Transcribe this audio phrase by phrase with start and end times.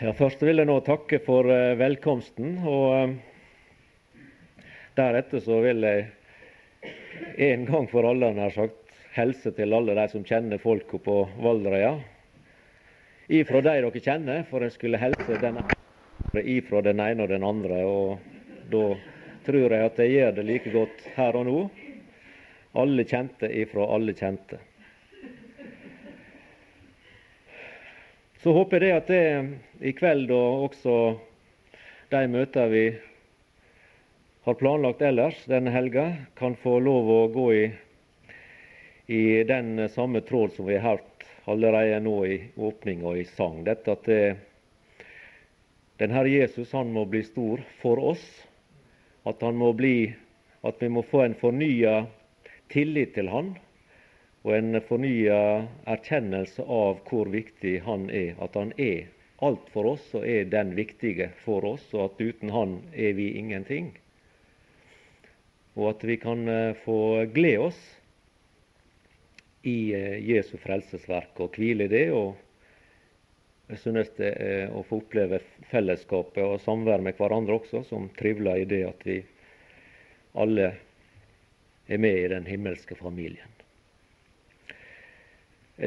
[0.00, 2.54] Ja, Først vil jeg nå takke for uh, velkomsten.
[2.64, 4.22] og uh,
[4.96, 6.06] Deretter så vil jeg
[7.50, 11.92] en gang for alle nær sagt, helse til alle de som kjenner folka på Valderøya.
[13.28, 15.60] Ifra de dere kjenner, for jeg skulle helse den
[16.48, 17.84] ifra den ene og den andre.
[17.84, 18.84] og Da
[19.44, 21.60] tror jeg at jeg gjør det like godt her og nå.
[22.72, 24.64] Alle kjente ifra alle kjente.
[28.40, 29.24] Så håper jeg at det
[29.84, 30.92] i kveld og også
[32.08, 32.84] de møter vi
[34.46, 36.06] har planlagt ellers denne helga,
[36.40, 37.66] kan få lov å gå i,
[39.12, 43.60] i den samme tråd som vi har hørt allerede nå i åpning og i sang.
[43.68, 44.24] Dette at det,
[46.00, 48.24] den Herre Jesus han må bli stor for oss.
[49.28, 50.14] At, han må bli,
[50.64, 52.06] at vi må få en fornya
[52.72, 53.52] tillit til Han
[54.42, 55.40] og en fornya
[55.90, 58.36] erkjennelse av hvor viktig Han er.
[58.40, 59.10] At Han er
[59.44, 63.32] alt for oss og er den viktige for oss, og at uten Han er vi
[63.38, 63.92] ingenting.
[65.76, 67.80] Og at vi kan eh, få glede oss
[69.62, 72.06] i eh, Jesu frelsesverk og hvile i det.
[72.12, 72.36] og
[73.70, 75.38] jeg synes det er å få oppleve
[75.70, 79.20] fellesskapet og samvær med hverandre også, som trivler i det at vi
[80.34, 80.72] alle
[81.86, 83.59] er med i den himmelske familien.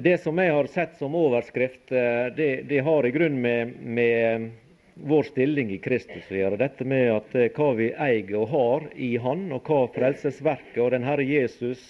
[0.01, 4.51] Det som jeg har sett som overskrift, eh, det, det har i grunn med, med,
[4.93, 6.57] vår stilling i Kristus å gjøre.
[6.57, 10.95] Dette med at eh, hva vi eier og har i Han, og hva frelsesverket og
[10.95, 11.83] den Herre Jesus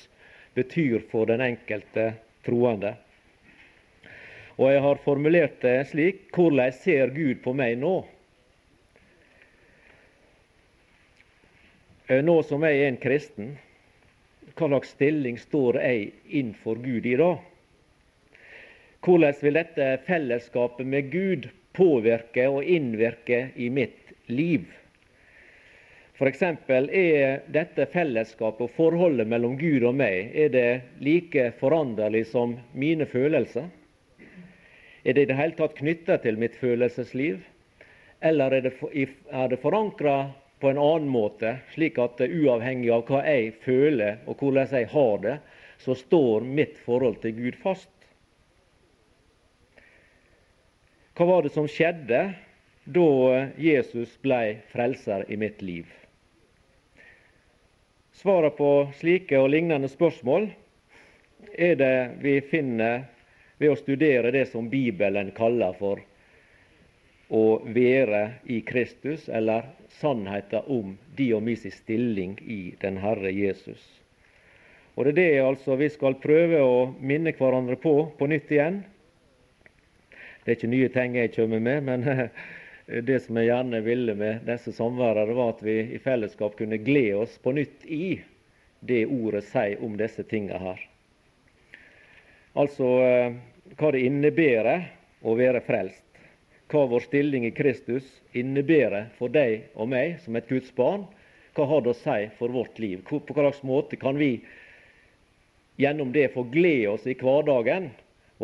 [0.52, 2.10] betyr for den enkelte
[2.44, 2.92] troende.
[4.60, 7.94] Og jeg har formulert det slik hvordan ser Gud på meg nå?
[12.12, 13.56] Eh, nå som jeg er en kristen,
[14.60, 17.32] hva slags stilling står jeg innenfor Gud i da?
[19.04, 24.70] Hvordan vil dette fellesskapet med Gud påvirke og innvirke i mitt liv?
[26.16, 26.44] F.eks.
[26.44, 30.70] er dette fellesskapet og forholdet mellom Gud og meg er det
[31.04, 33.68] like foranderlig som mine følelser?
[35.04, 37.42] Er det i det hele tatt knytta til mitt følelsesliv?
[38.24, 38.74] Eller er det,
[39.36, 40.30] er det forankra
[40.64, 45.20] på en annen måte, slik at uavhengig av hva jeg føler og hvordan jeg har
[45.28, 45.36] det,
[45.84, 47.93] så står mitt forhold til Gud fast?
[51.14, 52.20] Hva var det som skjedde
[52.90, 53.10] da
[53.62, 55.86] Jesus ble frelser i mitt liv?
[58.18, 60.48] Svaret på slike og lignende spørsmål
[61.54, 63.04] er det vi finner
[63.62, 66.02] ved å studere det som Bibelen kaller for
[67.30, 69.70] å være i Kristus, eller
[70.00, 70.96] sannheten om
[71.46, 73.86] mi stilling i den Herre Jesus.
[74.98, 78.82] Og Det er det altså vi skal prøve å minne hverandre på på nytt igjen
[80.44, 82.04] det er ikke nye ting jeg kommer med, men
[83.08, 87.22] det som jeg gjerne ville med disse samværene, var at vi i fellesskap kunne glede
[87.24, 88.18] oss på nytt i
[88.84, 90.82] det ordet sier om disse tingene her.
[92.60, 93.38] Altså eh,
[93.80, 94.90] hva det innebærer
[95.24, 96.04] å være frelst.
[96.70, 98.06] Hva vår stilling i Kristus
[98.36, 101.08] innebærer for deg og meg som et Guds barn.
[101.56, 103.02] Hva har det å si for vårt liv?
[103.08, 104.36] På hva slags måte kan vi
[105.80, 107.90] gjennom det få glede oss i hverdagen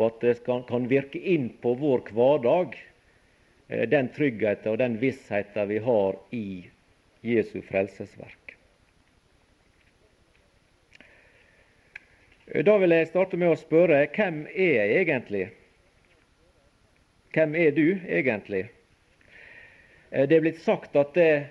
[0.00, 2.76] og at det kan virke inn på vår hverdag,
[3.68, 6.46] eh, den tryggheten og den vissheten vi har i
[7.20, 8.56] Jesu frelsesverk.
[12.50, 15.44] Da vil jeg starte med å spørre hvem er jeg egentlig?
[17.30, 18.64] Hvem er du egentlig?
[20.10, 21.46] Eh, det er blitt sagt at det,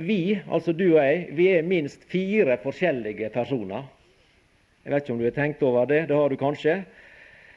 [0.00, 3.86] vi, altså du og jeg, vi er minst fire forskjellige personer.
[4.82, 6.06] Jeg vet ikke om du har tenkt over det.
[6.08, 6.80] Det har du kanskje.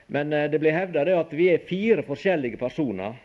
[0.07, 3.15] Men eh, det blir hevda at vi er fire forskjellige personer.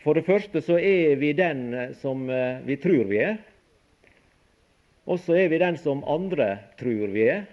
[0.00, 3.40] For det første så er vi den eh, som eh, vi tror vi er.
[5.10, 7.44] Og så er vi den som andre tror vi er.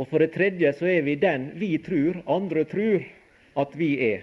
[0.00, 3.02] Og for det tredje så er vi den vi tror andre tror
[3.60, 4.22] at vi er.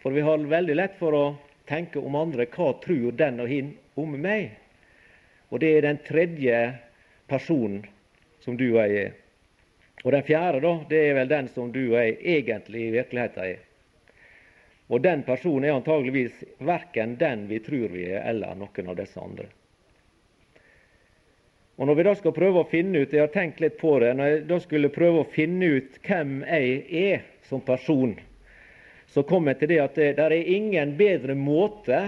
[0.00, 1.24] For vi har veldig lett for å
[1.68, 4.54] tenke om andre hva tror den og hin om meg?
[5.50, 6.60] Og det er den tredje
[7.28, 7.84] personen
[8.44, 9.14] som du og jeg er.
[10.06, 13.42] Og den fjerde, da, det er vel den som du og jeg egentlig i virkeligheten
[13.42, 13.64] er.
[14.86, 19.18] Og den personen er antageligvis verken den vi tror vi er, eller noen av disse
[19.18, 19.48] andre.
[21.76, 24.14] Og Når vi da skal prøve å finne ut Jeg har tenkt litt på det.
[24.14, 28.14] Når jeg da skulle prøve å finne ut hvem jeg er som person,
[29.10, 31.98] så kom jeg til det at det der er ingen bedre måte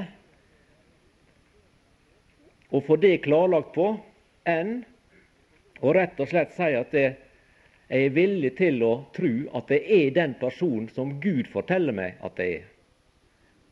[2.70, 3.90] å få det klarlagt på
[4.46, 4.84] enn
[5.82, 7.08] å rett og slett si at det,
[7.88, 12.18] jeg er villig til å tro at det er den personen som Gud forteller meg
[12.24, 12.66] at det er.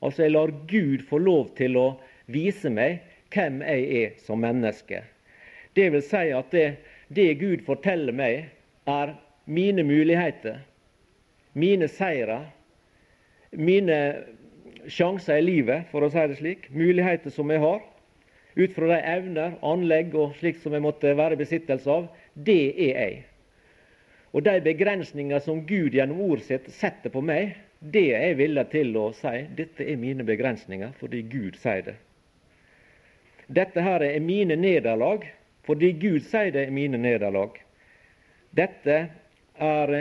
[0.00, 1.86] Altså, jeg lar Gud få lov til å
[2.32, 3.02] vise meg
[3.34, 5.02] hvem jeg er som menneske.
[5.76, 6.66] Det vil si at det,
[7.12, 8.48] det Gud forteller meg,
[8.88, 9.12] er
[9.44, 10.62] mine muligheter,
[11.58, 12.38] mine seire,
[13.50, 13.98] mine
[14.88, 16.68] sjanser i livet, for å si det slik.
[16.72, 17.82] Muligheter som jeg har,
[18.56, 22.06] ut fra de evner, anlegg og slikt som jeg måtte være i besittelse av.
[22.32, 23.24] Det er jeg.
[24.36, 28.64] Og de begrensninger som Gud gjennom ordet sitt setter på meg, det er jeg villig
[28.72, 29.32] til å si.
[29.56, 31.96] Dette er mine begrensninger fordi Gud sier det.
[33.46, 35.24] Dette her er mine nederlag
[35.66, 37.56] fordi Gud sier det er mine nederlag.
[38.56, 38.98] Dette
[39.56, 39.96] er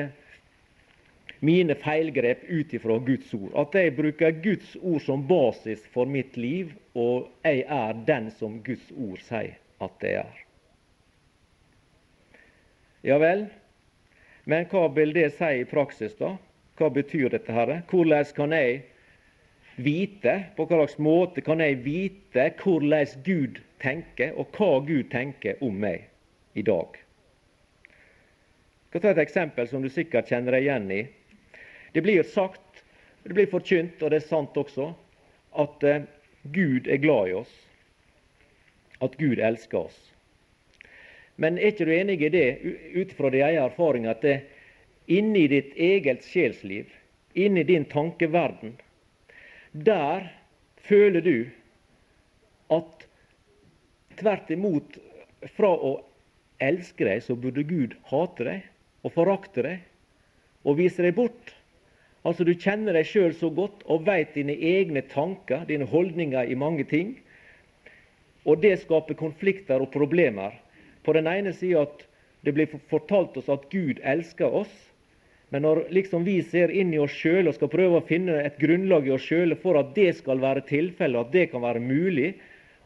[1.46, 3.52] mine feilgrep ut ifra Guds ord.
[3.56, 8.60] At jeg bruker Guds ord som basis for mitt liv, og jeg er den som
[8.66, 10.42] Guds ord sier at jeg er.
[13.06, 13.48] Ja vel,
[14.46, 16.36] men hva vil det si i praksis, da?
[16.78, 17.52] Hva betyr dette?
[17.52, 17.82] her?
[17.90, 18.84] Hvordan kan jeg
[19.76, 25.62] vite, på hva slags måte kan jeg vite hvordan Gud tenker, og hva Gud tenker
[25.66, 26.06] om meg
[26.54, 27.00] i dag?
[28.86, 31.02] Jeg skal ta et eksempel som du sikkert kjenner deg igjen i.
[31.96, 32.84] Det blir sagt,
[33.26, 34.94] det blir forkynt, og det er sant også,
[35.60, 36.04] at uh,
[36.56, 37.52] Gud er glad i oss.
[39.04, 39.98] At Gud elsker oss.
[41.42, 42.48] Men er ikke du enig i det,
[42.96, 44.38] ut fra din egen erfaring, at det,
[45.12, 46.88] inni ditt eget sjelsliv,
[47.36, 48.78] inni din tankeverden,
[49.74, 50.30] der
[50.88, 51.36] føler du
[52.72, 53.08] at
[54.20, 54.98] tvert imot
[55.58, 55.98] fra å
[56.64, 61.52] elske deg, så burde Gud hate deg og forakte deg og vise deg bort.
[62.26, 66.58] Altså Du kjenner deg sjøl så godt og veit dine egne tanker, dine holdninger i
[66.58, 67.14] mange ting.
[68.46, 70.56] Og det skaper konflikter og problemer.
[71.06, 72.04] På den ene sida at
[72.46, 74.74] det blir fortalt oss at Gud elsker oss,
[75.54, 78.57] men når liksom vi ser inn i oss sjøl og skal prøve å finne et
[78.62, 82.34] grunnlag i oss sjøl for at det skal være tilfellet, at det kan være mulig,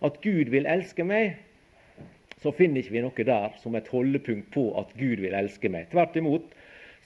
[0.04, 1.40] at Gud vil elske meg,
[2.40, 5.90] så finner ikke vi noe der som et holdepunkt på at Gud vil elske meg.
[5.92, 6.52] Tvert imot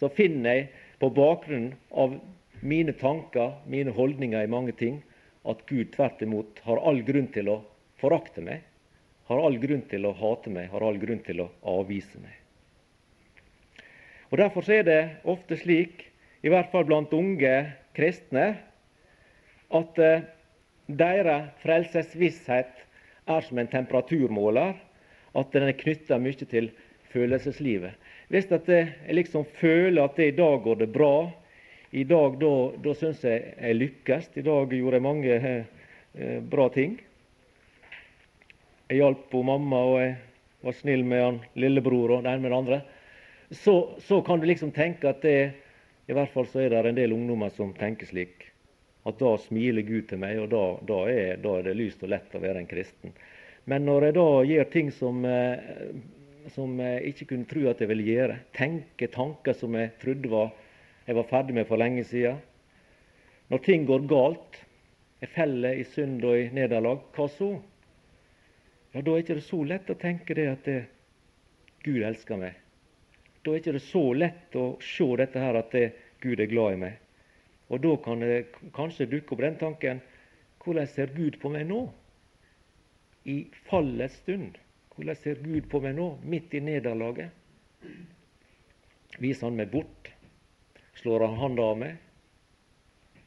[0.01, 0.67] så finner jeg
[1.01, 2.17] på bakgrunn av
[2.61, 5.01] mine tanker, mine holdninger i mange ting,
[5.45, 7.57] at Gud tvert imot har all grunn til å
[8.01, 8.61] forakte meg,
[9.29, 12.39] har all grunn til å hate meg, har all grunn til å avvise meg.
[14.31, 16.07] Og Derfor er det ofte slik,
[16.43, 17.53] i hvert fall blant unge
[17.95, 18.47] kristne,
[19.73, 20.25] at eh,
[20.89, 22.81] deres frelsesvisshet
[23.29, 24.73] er som en temperaturmåler,
[25.33, 26.71] at den er knytta mye til
[27.13, 27.93] følelseslivet.
[28.33, 31.29] Hvis jeg liksom føler at det i dag går det bra,
[31.93, 36.67] i dag da, da syns jeg jeg lykkes, i dag gjorde jeg mange eh, bra
[36.73, 36.97] ting.
[38.89, 40.17] Jeg hjalp mamma, og jeg
[40.63, 42.81] var snill med han lillebror og den med den andre
[43.53, 45.51] så, så, kan du liksom tenke at det,
[46.07, 48.47] i hvert fall så er det en del ungdommer som tenker slik.
[49.05, 52.13] At da smiler Gud til meg, og da, da, er, da er, det lyst og
[52.13, 53.13] lett å være en kristen.
[53.69, 55.91] Men når jeg da gjør ting som, eh,
[56.55, 60.49] som jeg ikke kunne tro at jeg ville gjøre, tenke tanker som jeg trodde var,
[61.05, 62.37] jeg var ferdig med for lenge siden
[63.51, 64.55] Når ting går galt,
[65.19, 67.49] jeg feller i synd og i nederlag, hva så?
[68.93, 70.81] Ja, Da er det ikke så lett å tenke det at det,
[71.83, 72.53] Gud elsker meg.
[73.43, 75.87] Da er det ikke så lett å se dette her at det,
[76.21, 76.99] Gud er glad i meg.
[77.73, 78.45] Og da kan det
[78.75, 80.01] kanskje dukke opp den tanken
[80.63, 81.81] hvordan ser Gud på meg nå?
[83.27, 84.59] I fallets stund.
[84.95, 87.33] Hvordan ser Gud på meg nå, midt i nederlaget?
[89.19, 90.11] Viser han meg bort?
[91.01, 91.97] Slår han handa av meg?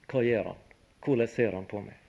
[0.07, 0.67] Hva gjør han?
[1.05, 2.06] Hvordan ser han på meg?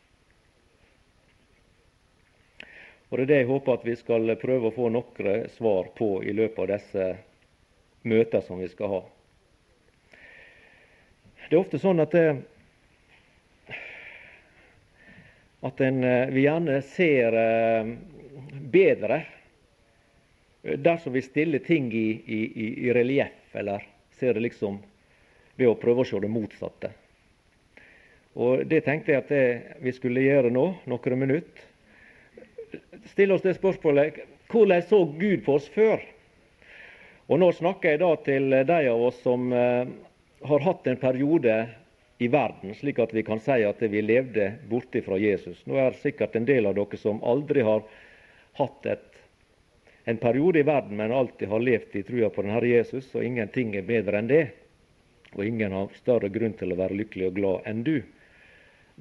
[3.10, 6.10] Og Det er det jeg håper at vi skal prøve å få noen svar på
[6.28, 7.06] i løpet av disse
[8.04, 9.00] møtene som vi skal ha.
[11.48, 12.26] Det er ofte sånn at, det,
[13.72, 13.76] eh,
[15.70, 17.94] at en, eh, vi gjerne ser eh,
[18.76, 19.22] bedre
[20.84, 22.42] dersom vi stiller ting i, i,
[22.90, 23.88] i relieff, eller
[24.20, 24.82] ser det liksom
[25.56, 26.92] ved å prøve å se det motsatte.
[28.36, 31.64] Og Det tenkte jeg at vi skulle gjøre nå, noen minutter.
[33.08, 34.22] Stille oss det spørsmålet
[34.52, 36.02] hvordan så Gud på oss før?
[37.28, 39.90] Og Nå snakker jeg da til de av oss som eh,
[40.48, 41.56] har hatt en periode
[42.18, 45.60] i verden, slik at vi kan si at vi levde borte fra Jesus.
[45.68, 47.84] Nå er det sikkert en del av dere som aldri har
[48.58, 49.20] hatt et,
[50.10, 53.28] en periode i verden, men alltid har levd i trua på den Herre Jesus, og
[53.28, 54.46] ingenting er bedre enn det.
[55.36, 57.98] Og ingen har større grunn til å være lykkelig og glad enn du.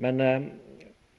[0.02, 0.48] Men eh,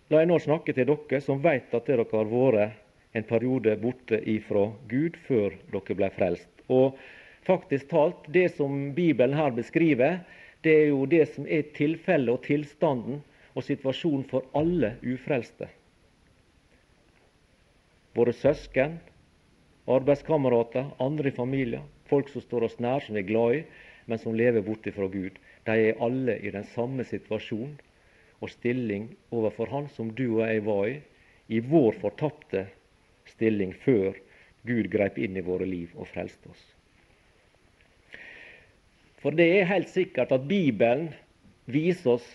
[0.09, 4.19] la jeg nå snakke til dere som vet at dere har vært en periode borte
[4.29, 6.51] ifra Gud før dere ble frelst.
[6.71, 6.95] Og
[7.47, 10.21] faktisk talt, det som Bibelen her beskriver,
[10.63, 13.19] det er jo det som er tilfellet og tilstanden
[13.55, 15.67] og situasjonen for alle ufrelste.
[18.17, 18.97] Våre søsken,
[19.87, 23.65] arbeidskamerater, andre i familien, folk som står oss nær, som vi er glad i,
[24.07, 25.35] men som lever borte fra Gud.
[25.67, 27.75] De er alle i den samme situasjon
[28.39, 30.97] og stilling overfor Han som du og jeg var i,
[31.47, 32.67] i vår fortapte
[33.27, 34.17] stilling før
[34.67, 36.63] Gud greip inn i våre liv og frelste oss.
[39.21, 41.09] For det er helt sikkert at Bibelen
[41.65, 42.27] viser oss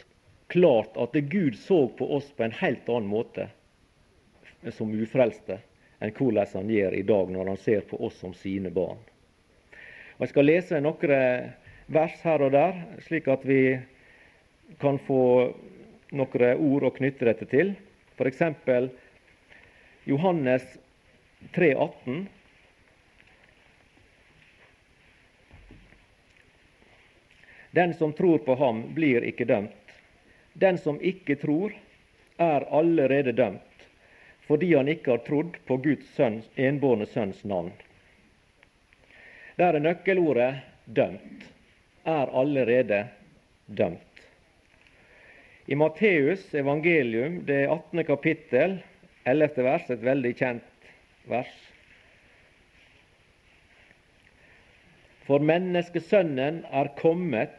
[0.52, 3.48] klart at Gud så på oss på en helt annen måte
[4.76, 5.60] som ufrelste
[6.02, 8.98] enn hvordan han gjør i dag når han ser på oss som sine barn.
[10.18, 11.52] Og Jeg skal lese noen
[11.92, 13.78] vers her og der, slik at vi
[14.80, 15.52] kan få
[16.12, 17.74] noen ord å knytte dette til.
[18.16, 18.42] F.eks.
[20.04, 20.64] Johannes
[21.56, 22.26] 3,18.
[27.72, 29.94] Den som tror på ham, blir ikke dømt.
[30.52, 31.72] Den som ikke tror,
[32.36, 33.86] er allerede dømt,
[34.44, 37.72] fordi han ikke har trodd på Guds sønns, enbårne sønns navn.
[39.56, 40.54] Der er nøkkelordet
[40.86, 41.48] 'dømt'.
[42.04, 43.06] Er allerede
[43.66, 44.11] dømt.
[45.66, 48.04] I Matteus evangelium, det 18.
[48.04, 48.80] kapittel,
[49.24, 49.62] 11.
[49.62, 50.88] vers, et veldig kjent
[51.30, 51.52] vers.
[55.22, 57.54] For menneskesønnen er kommet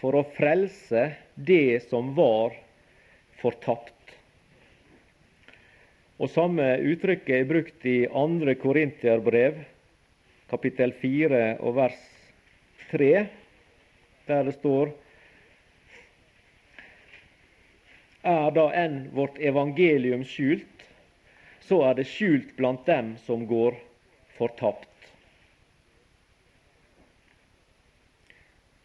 [0.00, 1.06] for å frelse
[1.38, 2.58] det som var
[3.38, 3.94] fortapt.
[6.18, 8.58] Og Samme uttrykket er brukt i 2.
[8.58, 9.62] Korinterbrev,
[10.50, 12.06] kapittel 4 og vers
[12.90, 13.12] 3,
[14.26, 14.96] der det står
[18.26, 20.82] Er da enn vårt evangelium skjult,
[21.62, 23.76] så er det skjult blant dem som går
[24.34, 25.10] fortapt.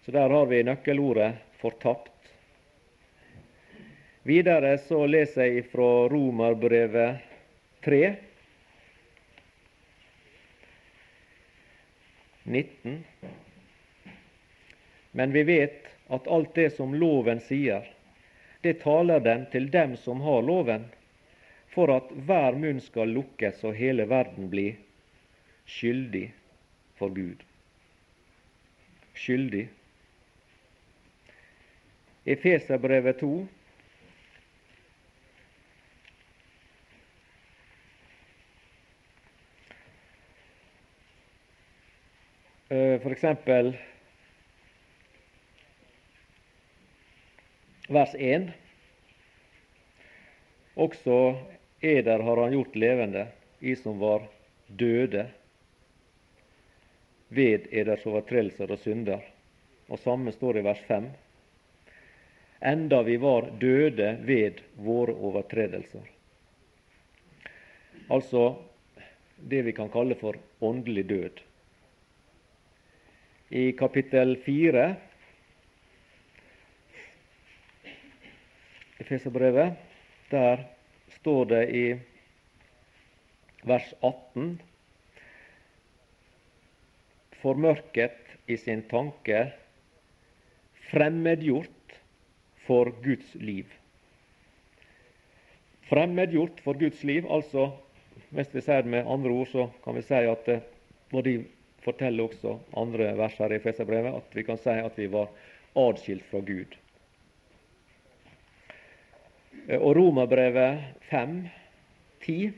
[0.06, 2.30] Så der har vi nøkkelordet 'fortapt'.
[4.24, 7.22] Videre så leser jeg fra Romerbrevet
[7.82, 8.16] 3,
[12.44, 13.06] 19.
[15.12, 17.86] Men vi vet at alt det som loven sier,
[18.62, 20.86] det taler den til dem som har loven,
[21.72, 24.72] for at hver munn skal lukkes og hele verden bli
[25.66, 26.28] skyldig
[27.00, 27.46] for Gud.
[29.16, 29.70] Skyldig
[32.26, 33.48] Efeserbrevet 2.
[42.70, 43.74] Eh, for eksempel
[47.92, 48.52] vers 1.
[50.76, 51.18] Også
[51.82, 53.28] eder har han gjort levende,
[53.60, 54.24] i som var
[54.68, 55.28] døde
[57.28, 59.20] ved eders overtredelser og synder.
[59.92, 61.12] Og samme står i vers 5
[62.62, 66.04] enda vi var døde ved våre overtredelser.
[68.10, 68.44] Altså
[69.50, 71.42] det vi kan kalle for åndelig død.
[73.50, 74.86] I kapittel 4
[79.12, 79.74] i Feserbrevet,
[80.32, 80.62] der
[81.20, 81.86] står det i
[83.68, 84.62] vers 18
[87.42, 89.50] formørket i sin tanke,
[90.92, 91.98] fremmedgjort
[92.64, 93.66] for Guds liv.
[95.90, 97.68] Fremmedgjort for Guds liv, altså
[98.32, 100.64] hvis vi sier det med andre ord, så kan vi si at eh,
[101.12, 101.42] og de
[101.84, 105.28] forteller også andre vers her i Feserbrevet at vi kan si at vi var
[105.76, 106.80] adskilt fra Gud.
[109.72, 111.48] Eh, og Romerbrevet 5,
[112.26, 112.52] 10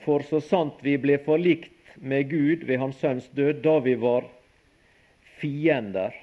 [0.00, 4.24] For så sant vi ble forlikt med Gud ved Hans Sønns død da vi var
[5.40, 6.14] fiender.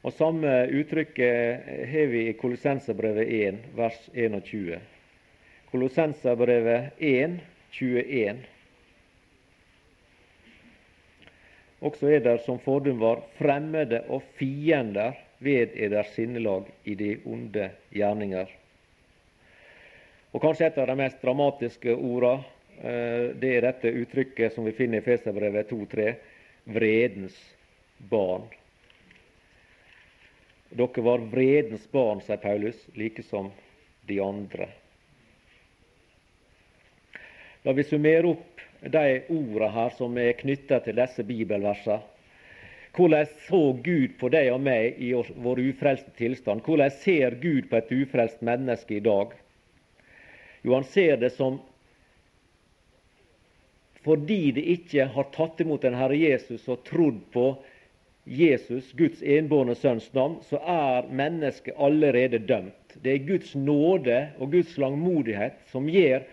[0.00, 4.78] Og Samme uttrykket har vi i Kolossenserbrevet 1, vers 21.
[5.70, 7.36] Kolossenserbrevet 1,
[7.76, 8.46] 21.
[11.80, 17.70] Også er der som fordum var fremmede og fiender ved eders sinnelag i de onde
[17.94, 18.46] gjerninger.
[20.32, 22.44] Og Kanskje et av de mest dramatiske ordene
[22.78, 26.12] Eh, det er dette uttrykket som vi finner i Feserbrevet 2.3
[26.70, 27.34] vredens
[28.10, 28.44] barn.
[30.70, 33.50] Dere var vredens barn, sier Paulus, like som
[34.06, 34.68] de andre.
[37.66, 41.98] La vi summere opp de ordene her som er knytta til disse bibelversene.
[42.98, 46.64] Hvordan så Gud på deg og meg i vår ufrelste tilstand?
[46.66, 49.34] Hvordan ser Gud på et ufrelst menneske i dag?
[50.64, 51.60] Jo, han ser det som
[54.02, 57.50] fordi de ikke har tatt imot den Herre Jesus og trodd på
[58.28, 62.96] Jesus, Guds enbårne sønns navn, så er mennesket allerede dømt.
[63.02, 66.24] Det er Guds nåde og Guds langmodighet som gjør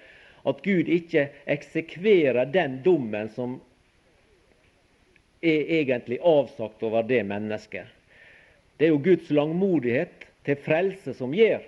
[0.45, 3.57] at Gud ikke eksekverer den dommen som
[5.45, 7.85] er egentlig avsagt over det mennesket.
[8.77, 11.63] Det er jo Guds langmodighet til frelse som gjør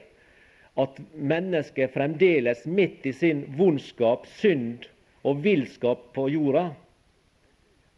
[0.77, 4.85] at mennesket fremdeles midt i sin vondskap, synd
[5.25, 6.69] og villskap på jorda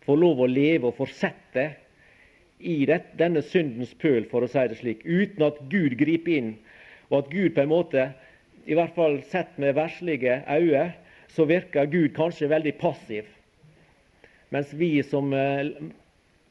[0.08, 1.66] får lov å leve og fortsette
[2.60, 6.50] i denne syndens pøl, for å si det slik, uten at Gud griper inn,
[7.10, 8.08] og at Gud på en måte,
[8.70, 10.92] i hvert fall sett med verslige øyne,
[11.34, 13.26] så virker Gud kanskje veldig passiv.
[14.54, 15.72] Mens vi som eh,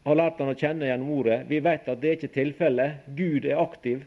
[0.06, 3.06] har lært han å kjenne gjennom ordet, vi vet at det er ikke tilfellet.
[3.14, 4.02] Gud er aktiv,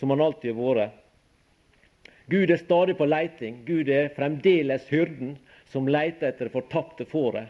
[0.00, 1.02] som han alltid har vært.
[2.26, 3.62] Gud er stadig på leiting.
[3.66, 5.36] Gud er fremdeles hyrden
[5.70, 7.46] som leter etter det fortapte fåret,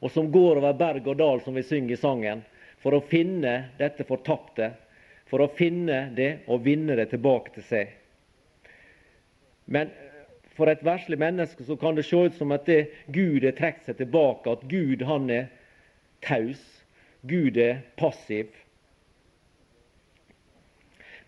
[0.00, 2.44] og som går over berg og dal, som vi synger i sangen,
[2.80, 4.72] for å finne dette fortapte,
[5.28, 7.96] for å finne det og vinne det tilbake til seg.
[9.68, 9.90] Men
[10.56, 13.90] for et verslig menneske så kan det se ut som at det Gud har trukket
[13.90, 15.50] seg tilbake, at Gud han er
[16.24, 16.62] taus,
[17.28, 18.48] Gud er passiv.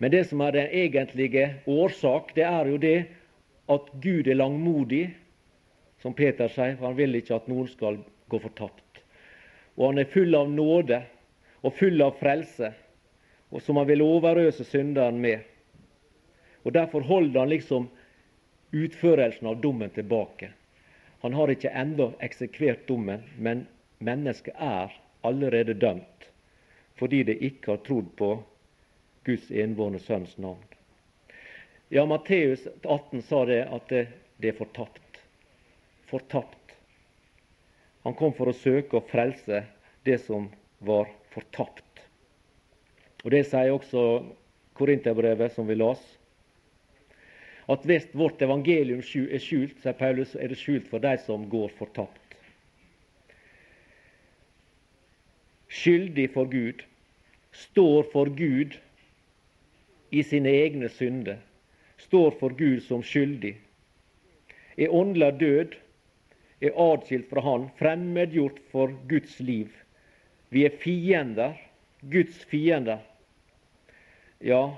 [0.01, 2.99] Men det som er den egentlige årsak, det er jo det
[3.71, 5.11] at Gud er langmodig,
[6.01, 8.01] som Peter sier, for han vil ikke at noen skal
[8.33, 9.03] gå fortapt.
[9.77, 11.03] Og han er full av nåde
[11.61, 12.73] og full av frelse,
[13.53, 15.45] og som han vil overøse synderen med.
[16.65, 17.91] Og Derfor holder han liksom
[18.71, 20.53] utførelsen av dommen tilbake.
[21.21, 23.67] Han har ikke ennå eksekvert dommen, men
[23.99, 24.95] mennesket er
[25.27, 26.29] allerede dømt
[27.01, 28.27] fordi det ikke har trodd på
[29.25, 30.61] Guds enbårne sønns navn.
[31.89, 34.03] Ja, Matteus 18 sa det at det,
[34.37, 35.23] det er fortapt.
[36.11, 36.75] Fortapt.
[38.05, 39.63] Han kom for å søke å frelse
[40.05, 40.51] det som
[40.85, 42.05] var fortapt.
[43.25, 44.05] Og Det sier også
[44.77, 46.01] Korinterbrevet, som vi las.
[47.71, 51.71] At hvis vårt evangelium er skjult, sier Paulus, er det skjult for de som går
[51.79, 52.35] fortapt.
[55.71, 56.83] Skyldig for Gud,
[57.55, 58.75] står for Gud
[60.11, 61.39] i sine egne synder,
[62.03, 63.55] står for Gud som skyldig,
[64.77, 65.77] er åndelig død,
[66.61, 69.71] er adskilt fra Han, fremmedgjort for Guds liv.
[70.51, 71.55] Vi er fiender,
[72.11, 72.99] Guds fiender.
[74.41, 74.75] Ja,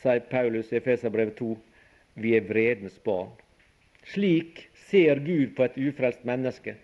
[0.00, 1.56] sier Paulus i Efeserbrevet 2,
[2.14, 3.30] vi er vredens barn.
[4.14, 6.74] Slik ser Gud på et ufrelst menneske.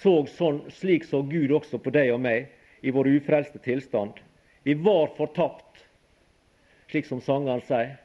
[0.00, 2.52] Så, sånn, slik så Gud også på deg og meg
[2.84, 4.20] i vår ufrelste tilstand.
[4.62, 5.68] Vi var fortapt
[6.88, 7.96] slik som sangeren sier.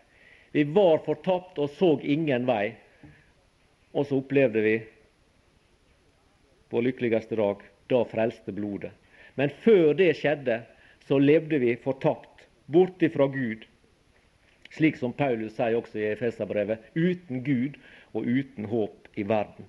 [0.51, 2.75] Vi var fortapt og så ingen vei.
[3.93, 4.75] Og så opplevde vi
[6.73, 7.63] vår lykkeligste dag.
[7.91, 8.93] Da frelste blodet.
[9.36, 10.62] Men før det skjedde,
[11.07, 13.65] så levde vi fortapt, borte fra Gud.
[14.73, 17.77] Slik som Paulus sier også i Efeserbrevet, uten Gud
[18.13, 19.67] og uten håp i verden.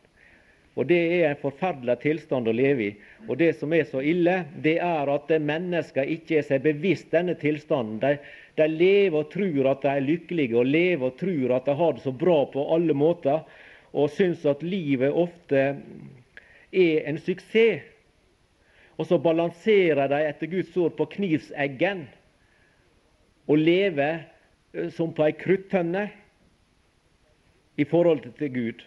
[0.75, 2.95] Og Det er en forferdelig tilstand å leve i.
[3.29, 7.37] Og Det som er så ille, det er at mennesker ikke er seg bevisst denne
[7.39, 8.01] tilstanden.
[8.03, 8.17] De,
[8.59, 11.95] de lever og tror at de er lykkelige, og lever og tror at de har
[11.95, 13.45] det så bra på alle måter,
[13.95, 15.63] og syns at livet ofte
[16.75, 17.87] er en suksess.
[18.99, 22.05] Og så balanserer de etter Guds ord på knivseggen
[23.51, 24.21] og lever
[24.95, 26.09] som på ei kruttønne
[27.77, 28.83] i forhold til Gud.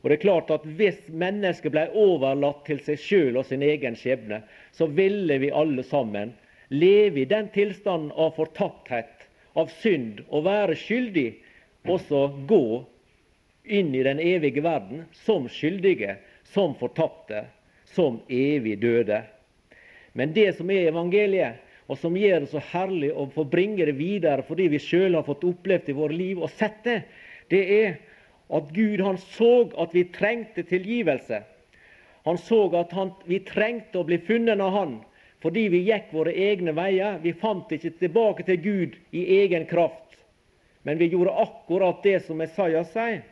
[0.00, 3.98] Og det er klart at Hvis mennesket ble overlatt til seg sjøl og sin egen
[3.98, 6.32] skjebne, så ville vi alle sammen
[6.70, 9.26] leve i den tilstanden av fortapthet,
[9.58, 11.28] av synd, og være skyldig,
[11.90, 12.64] også gå
[13.64, 17.44] inn i den evige verden som skyldige, som fortapte,
[17.90, 19.22] som evig døde.
[20.14, 21.58] Men det som er evangeliet,
[21.90, 25.26] og som gjør det så herlig å få bringe det videre fordi vi sjøl har
[25.26, 27.00] fått opplevd i våre liv og sett det,
[27.50, 27.96] det er
[28.54, 31.42] at Gud han så at vi trengte tilgivelse.
[32.26, 34.98] Han så at han, vi trengte å bli funnet av Han
[35.40, 37.16] fordi vi gikk våre egne veier.
[37.22, 40.18] Vi fant ikke tilbake til Gud i egen kraft,
[40.84, 43.22] men vi gjorde akkurat det som Messiah sier.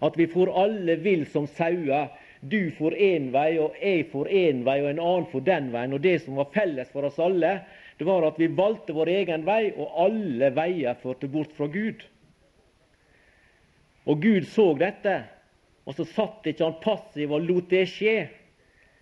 [0.00, 2.08] At vi for alle vill som sauer.
[2.40, 5.94] Du for én vei, og jeg for én vei, og en annen for den veien.
[5.96, 7.60] Og det som var felles for oss alle,
[7.96, 12.04] det var at vi valgte vår egen vei, og alle veier førte bort fra Gud.
[14.06, 15.16] Og Gud så dette,
[15.86, 18.18] og så satt ikke han passiv og lot det skje.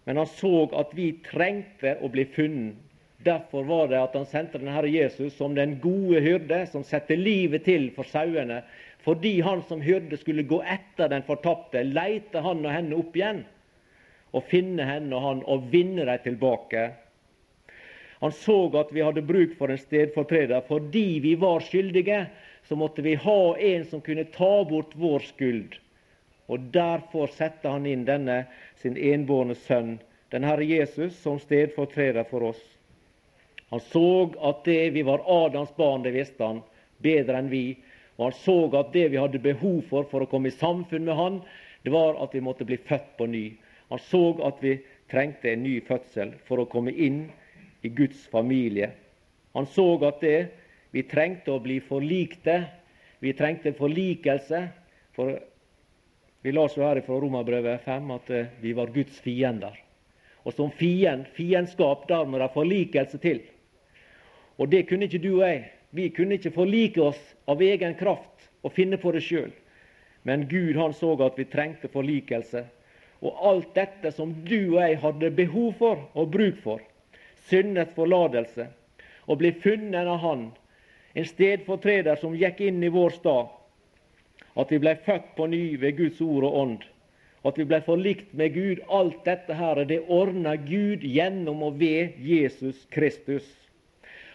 [0.05, 2.81] Men han så at vi trengte å bli funnet.
[3.25, 7.16] Derfor var det at han sendte den Herre Jesus som den gode hyrde, som setter
[7.16, 8.61] livet til for sauene,
[9.05, 13.43] Fordi han som hyrde skulle gå etter den fortapte, leite han og henne opp igjen.
[14.35, 16.88] Og finne henne og han og vinne dem tilbake.
[18.25, 20.64] Han så at vi hadde bruk for en stedfortreder.
[20.64, 22.27] Fordi vi var skyldige,
[22.64, 25.77] så måtte vi ha en som kunne ta bort vår skyld.
[26.49, 28.45] Og derfor setter han inn denne
[28.81, 29.99] sin enbårne sønn,
[30.33, 32.62] den Herre Jesus, som stedfortreder for oss.
[33.69, 36.62] Han så at det vi var Adams barn, det visste han
[37.05, 37.67] bedre enn vi.
[38.16, 41.18] Og han så at det vi hadde behov for for å komme i samfunn med
[41.18, 41.40] han,
[41.83, 43.46] det var at vi måtte bli født på ny.
[43.90, 44.79] Han så at vi
[45.11, 47.27] trengte en ny fødsel for å komme inn
[47.85, 48.92] i Guds familie.
[49.55, 50.38] Han så at det
[50.94, 52.62] vi trengte å bli forlikte.
[53.18, 54.61] Vi trengte forlikelse.
[55.14, 55.35] For
[56.44, 59.74] vi las jo her fra Romerbrevet 5 at eh, vi var Guds fiender.
[60.44, 63.40] Og som fiend, fiendskap, der må det forlikelse til.
[64.61, 65.64] Og det kunne ikke du og jeg.
[65.95, 69.53] Vi kunne ikke forlike oss av egen kraft og finne på det sjøl.
[70.27, 72.65] Men Gud han så at vi trengte forlikelse.
[73.23, 76.81] Og alt dette som du og jeg hadde behov for og bruk for,
[77.47, 78.67] syndets forlatelse,
[79.31, 80.49] å bli funnet av Han,
[81.15, 83.53] en stedfortreder som gikk inn i vår stad,
[84.59, 86.85] at vi ble født på ny ved Guds ord og ånd.
[87.45, 88.81] At vi ble forlikt med Gud.
[88.89, 93.45] Alt dette her, det ordna Gud gjennom og ved Jesus Kristus.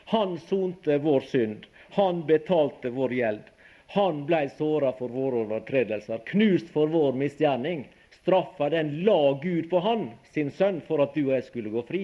[0.10, 1.66] Han sonte vår synd.
[1.90, 3.46] Han betalte vår gjeld.
[3.88, 7.88] Han blei såra for våre overtredelser, knust for vår misgjerning.
[8.22, 11.86] Straffa den la Gud på han, sin sønn, for at du og jeg skulle gå
[11.88, 12.04] fri.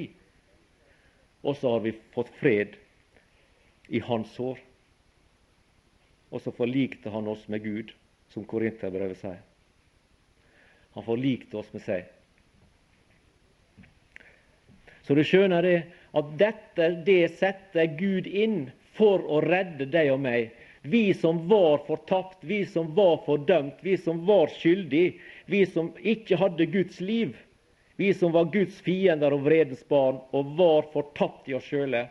[1.46, 2.78] Og så har vi fått fred
[3.94, 4.62] i hans sår.
[6.30, 7.94] Og så forlikte han oss med Gud
[8.34, 9.42] som Korinterbrevet sier.
[10.98, 12.06] Han forlikte oss med seg.
[15.06, 15.78] Så du skjønner det
[16.16, 20.54] at dette det setter Gud inn for å redde deg og meg.
[20.86, 25.16] Vi som var fortapt, vi som var fordømt, vi som var skyldige,
[25.52, 27.36] vi som ikke hadde Guds liv.
[27.98, 32.08] Vi som var Guds fiender og vredes barn og var fortapt i oss sjøle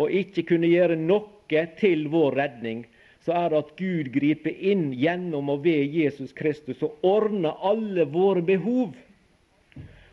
[0.00, 2.84] og ikke kunne gjøre noe til vår redning
[3.24, 8.06] så er det at Gud griper inn gjennom og ved Jesus Kristus og ordner alle
[8.08, 8.94] våre behov.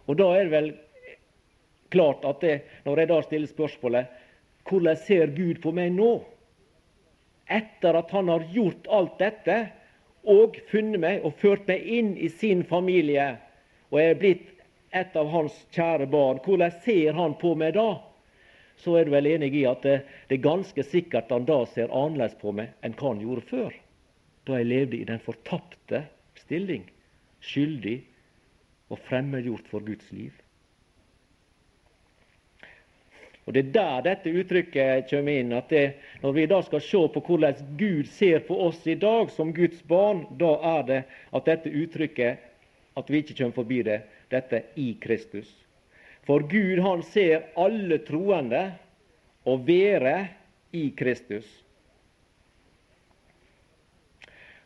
[0.08, 0.70] Og da er det vel
[1.94, 4.24] klart at det, når jeg da stiller spørsmålet
[4.68, 6.12] hvordan ser Gud på meg nå?
[7.48, 9.58] Etter at Han har gjort alt dette
[10.28, 13.38] og funnet meg og ført meg inn i sin familie,
[13.88, 14.50] og jeg er blitt
[14.92, 17.94] et av hans kjære barn, hvordan ser Han på meg da?
[18.78, 19.98] så er du vel enig i at det,
[20.30, 23.78] det er ganske sikkert han da ser annerledes på meg enn hva han gjorde før,
[24.46, 26.04] da jeg levde i den fortapte
[26.38, 26.86] stilling,
[27.42, 27.98] skyldig
[28.94, 30.36] og fremmedgjort for Guds liv.
[33.48, 35.54] Og Det er der dette uttrykket kommer inn.
[35.54, 39.32] at det, Når vi da skal se på hvordan Gud ser på oss i dag
[39.32, 42.38] som Guds barn, da er det at dette uttrykket
[42.98, 45.48] at vi ikke kommer forbi det, dette i Kristus.
[46.26, 48.74] For Gud han ser alle troende
[49.46, 50.28] å være
[50.76, 51.46] i Kristus.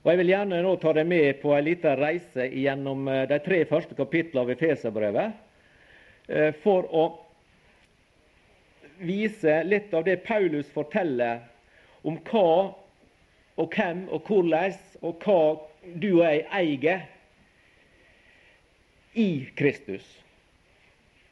[0.02, 3.38] Og Jeg vil gjerne nå ta deg med på en liten reise gjennom eh, de
[3.46, 5.36] tre første kapitlene av Efeserbrevet,
[6.28, 7.04] eh, for å
[9.00, 11.42] vise litt av det Paulus forteller
[12.02, 12.74] om hva
[13.62, 15.42] og hvem og hvordan og hva
[16.02, 17.06] du og jeg eier
[19.18, 20.06] i Kristus.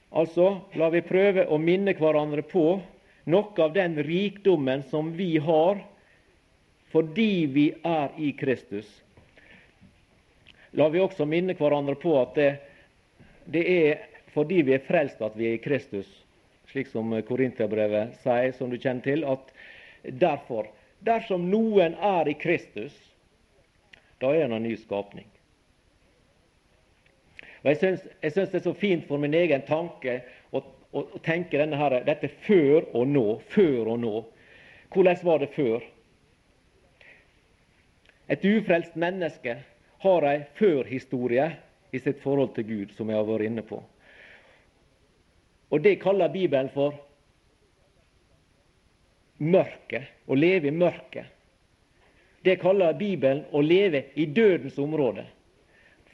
[0.10, 2.80] Altså, la vi prøve å minne hverandre på
[3.30, 5.84] noe av den rikdommen som vi har
[6.89, 8.88] fordi vi er i Kristus.
[10.74, 12.50] La vi også minne hverandre på at det,
[13.45, 14.02] det er
[14.34, 16.10] fordi vi er frelst at vi er i Kristus,
[16.72, 19.26] slik som Korinterbrevet sier, som du kjenner til.
[19.26, 19.54] at
[20.22, 22.96] derfor, Dersom noen er i Kristus,
[24.20, 25.28] da er han en ny skapning.
[27.64, 28.04] Og Jeg syns,
[28.52, 30.60] det er så fint for min egen tanke å,
[30.92, 33.26] å, å tenke her, dette før og nå.
[33.52, 34.14] Før og nå.
[34.92, 35.84] Hvordan var det før?
[38.30, 39.56] Et ufrelst menneske
[40.04, 41.50] har ei førhistorie
[41.92, 43.82] i sitt forhold til Gud, som jeg har vært inne på.
[45.70, 46.96] Og Det kaller Bibelen for
[49.38, 50.08] mørket.
[50.28, 51.26] Å leve i mørket.
[52.44, 55.26] Det kaller Bibelen å leve i dødens område.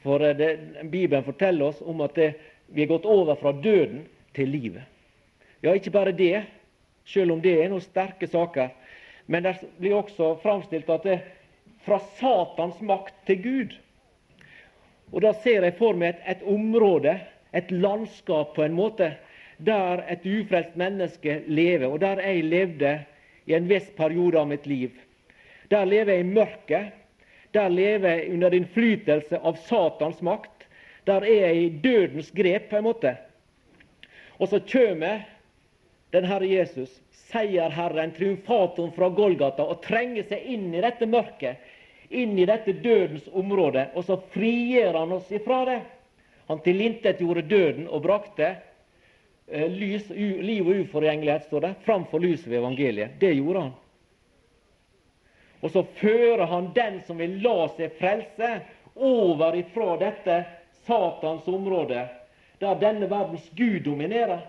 [0.02, 0.50] For eh, det,
[0.90, 2.32] Bibelen forteller oss om at det,
[2.66, 4.82] vi er gått over fra døden til livet.
[5.62, 6.44] Ja, ikke bare det,
[7.06, 8.74] selv om det er noen sterke saker.
[9.26, 11.24] Men det blir også framstilt at det er
[11.86, 13.76] fra Satans makt til Gud.
[15.14, 17.14] Og Da ser jeg for meg et, et område,
[17.54, 19.12] et landskap på en måte,
[19.58, 22.92] der et ufrelst menneske lever, og der jeg levde
[23.46, 24.90] i en viss periode av mitt liv.
[25.70, 26.92] Der lever jeg i mørket.
[27.54, 30.66] der lever jeg under innflytelse av Satans makt.
[31.06, 33.16] Der er jeg i dødens grep, på en måte.
[34.38, 35.22] Og så kommer
[36.12, 36.90] den Herre Jesus,
[37.30, 41.56] seierherren, triumfatoren fra Golgata, og trenger seg inn i dette mørket,
[42.10, 45.80] inn i dette dødens område, og så frigjør han oss ifra det.
[46.46, 48.52] Han tilintetgjorde døden og brakte
[49.46, 53.20] lys, u, liv og uforgjengelighet, står det, framfor lyset ved evangeliet.
[53.20, 53.74] Det gjorde han.
[55.60, 58.58] Og så fører han den som vil la seg frelse,
[58.96, 60.36] over ifra dette
[60.86, 62.06] Satans område,
[62.62, 64.46] der denne verdens Gud dominerer,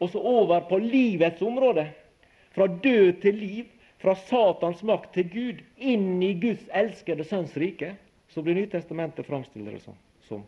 [0.00, 1.86] og så over på livets område.
[2.56, 3.64] Fra død til liv,
[4.00, 7.96] fra Satans makt til Gud, inn i Guds elskede Sønns rike,
[8.28, 9.86] Så blir Nytestamentet framstilt
[10.26, 10.42] som.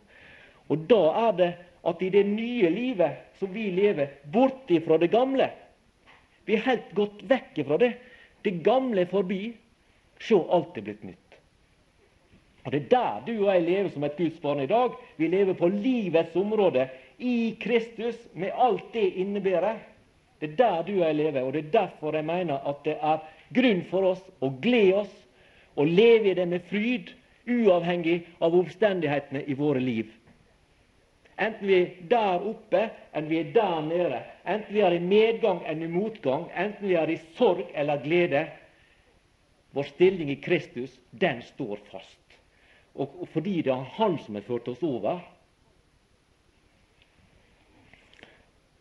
[0.68, 1.52] Og da er det
[1.86, 5.50] at i det nye livet som vi lever, borte fra det gamle
[6.48, 7.92] Vi er helt gått vekk fra det.
[8.42, 9.50] Det gamle er forbi.
[10.18, 11.28] Se, alt er blitt nytt.
[12.64, 14.96] Og Det er der du og jeg lever som et Guds barn i dag.
[15.16, 16.88] Vi lever på livets område
[17.18, 19.78] i Kristus med alt det innebærer.
[20.40, 22.96] Det er der du og jeg lever, og det er derfor jeg mener at det
[23.02, 25.14] er grunn for oss å glede oss
[25.78, 27.10] og leve i det med fryd,
[27.48, 30.12] uavhengig av omstendighetene i våre liv.
[31.38, 32.80] Enten vi er der oppe
[33.14, 36.96] enn vi er der nede, enten vi er i medgang enn i motgang, enten vi
[36.98, 38.46] er i sorg eller glede.
[39.76, 42.38] Vår stilling i Kristus, den står fast.
[42.98, 45.20] Og fordi det er Han som har ført oss over.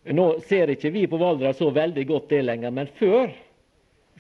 [0.08, 3.28] Nå ser ikke vi på Valdres så veldig godt det lenger, men før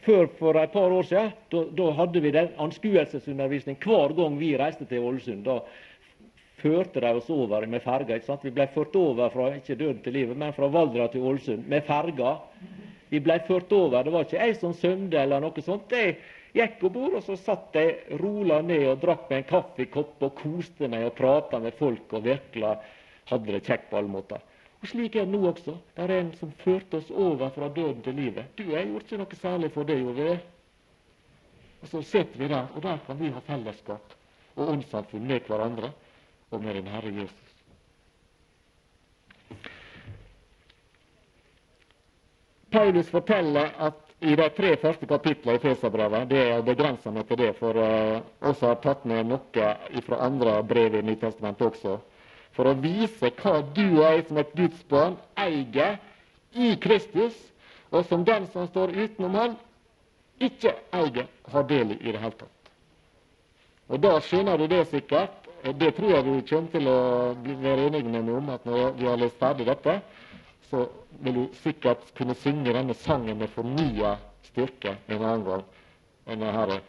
[0.07, 4.85] før for et par år siden da, hadde vi den anskuelsesundervisning hver gang vi reiste
[4.87, 5.43] til Ålesund.
[5.43, 5.59] Da
[6.61, 8.17] førte de oss over med ferga.
[8.41, 11.85] Vi ble ført over fra ikke døden til livet, men fra Valdra til Ålesund med
[11.85, 12.37] ferga.
[13.09, 14.03] Vi ble ført over.
[14.03, 15.93] Det var ikke jeg som svømte eller noe sånt.
[15.93, 16.17] Jeg
[16.57, 20.37] gikk om bord, og så satt jeg rola ned og drakk meg en kaffekopp og
[20.41, 22.75] koste meg og prata med folk og virkelig
[23.29, 24.41] hadde det kjekt på alle måter.
[24.81, 25.73] Og Slik er det nå også.
[25.95, 28.49] Det er en som førte oss over fra døden til livet.
[28.57, 30.35] Du, jeg gjorde ikke noe særlig for det, gjorde vi?
[31.81, 34.13] Og så sitter vi der, og der kan vi ha fellesskap
[34.57, 35.91] og åndssamfunn med hverandre
[36.51, 37.47] og med den Herre Jesus.
[42.71, 47.37] Paulus forteller at i de tre første kapitlene i Feserbrevet Det er begrensa meg til
[47.37, 49.67] det, for uh, også har tatt med noe
[50.07, 51.99] fra andre brev i Nytestamentet også.
[52.57, 55.99] For å vise hva du og jeg som et Guds barn eier
[56.57, 57.37] i Kristus,
[57.93, 59.57] og som den som står utenom Han,
[60.41, 62.71] ikke eier, har del i i det hele tatt.
[63.87, 66.99] Og da skjønner du det sikkert, det tror jeg vi kommer til å
[67.63, 69.99] være enige med om, at når vi har lest ferdig dette,
[70.69, 70.85] så
[71.23, 74.15] vil du sikkert kunne synge denne sangen med fornya
[74.49, 75.63] styrke en annen gang.
[76.27, 76.81] Denne herre,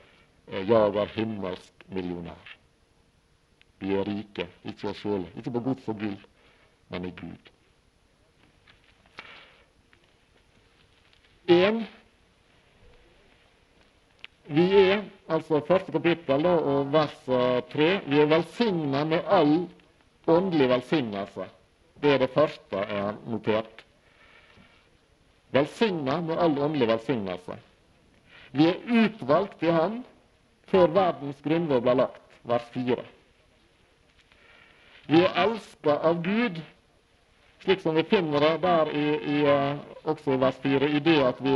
[0.49, 2.57] eh, 'Jag er himmelsk millionær'.
[3.79, 6.19] Vi er rike, ikke oss sjøl, ikke på gods og gull,
[6.89, 7.51] men i Gud.
[11.49, 11.87] En.
[14.49, 17.17] Vi er, altså første kapittel da, og vers
[17.73, 17.89] 3.
[18.07, 19.69] vi er velsigna med all
[20.27, 21.49] åndelig velsignelse.
[22.03, 23.85] Det er det første jeg har notert.
[25.51, 27.59] Velsigna med all åndelig velsignelse.
[28.53, 30.05] Vi er utvalgt i Han
[30.69, 32.97] før verdens grunnlov ble lagt, vers 4.
[35.09, 36.61] Vi er elska av Gud,
[37.65, 41.17] slik som vi finner det der i, i, eh, også i vers 4, i det
[41.25, 41.55] at, vi,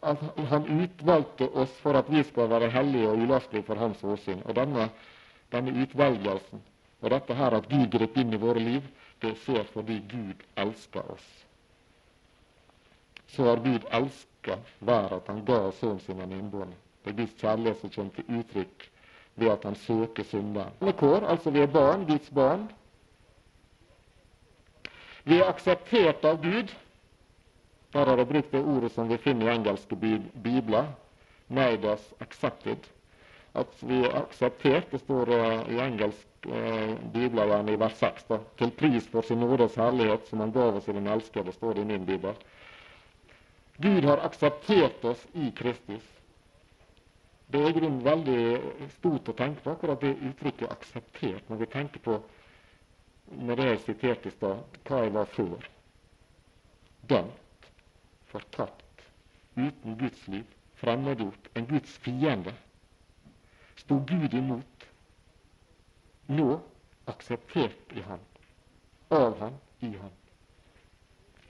[0.00, 4.42] at Han utvalgte oss for at vi skal være hellige og ulastelige for Hans åsyn.
[4.44, 4.88] Og denne,
[5.52, 6.62] denne utvelgelsen
[7.02, 8.84] og dette her at Gud grep inn i våre liv,
[9.22, 11.26] det skjer fordi Gud elsker oss.
[13.32, 16.76] Så har Gud elska hver at han ga sønnen sin en innbårne.
[17.02, 18.86] Det er Guds kjærlighet som kommer til uttrykk
[19.34, 20.92] ved at han søker synderen.
[20.98, 22.68] Kår, altså vi er barn, Guds barn.
[25.24, 26.70] Vi er akseptert av Gud.
[27.92, 29.96] Der har jeg brukt det ordet som vi finner i engelske
[30.42, 30.86] bibler.
[31.48, 32.88] 'Made us accepted'.
[33.54, 34.90] At vi er akseptert.
[34.90, 38.24] Det står uh, i engelsk eh, bibelvern i vers 6.
[38.28, 38.38] Da.
[38.58, 41.82] Til pris for sin nådes herlighet, som han gav oss i den elskede, står det
[41.82, 42.32] i min bibel.
[43.82, 46.08] Gud har akseptert oss i Kristus.
[47.52, 51.66] Det er i grunnen veldig stort å tenke på akkurat det uttrykket 'akseptert', når vi
[51.66, 52.22] tenker på
[53.32, 55.68] når det er sitert i stad, hva jeg var før.
[57.08, 57.41] Dømt,
[58.32, 59.06] fortapt,
[59.56, 60.48] uten Guds liv,
[60.80, 62.54] fremmedgjort, en Guds fiende.
[63.76, 64.86] Sto Gud imot
[66.32, 66.48] nå
[67.10, 68.20] akseptert i Han,
[69.10, 70.14] av Han, i Han.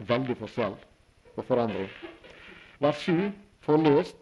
[0.09, 0.77] Veldig forskjell
[1.37, 1.91] og forandring.
[2.83, 3.31] Vers 7
[3.63, 4.19] forløst,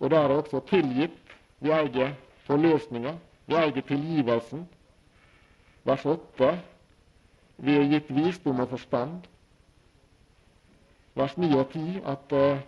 [0.00, 1.16] og der er også tilgitt
[1.60, 2.14] Vi eier
[2.46, 3.10] forløsninga.
[3.46, 4.62] Vi eier tilgivelsen.
[5.84, 6.54] Vers 8.
[7.60, 9.26] Vi er gitt visdom og forstand.
[11.20, 12.60] Vers 9 og 10 at uh,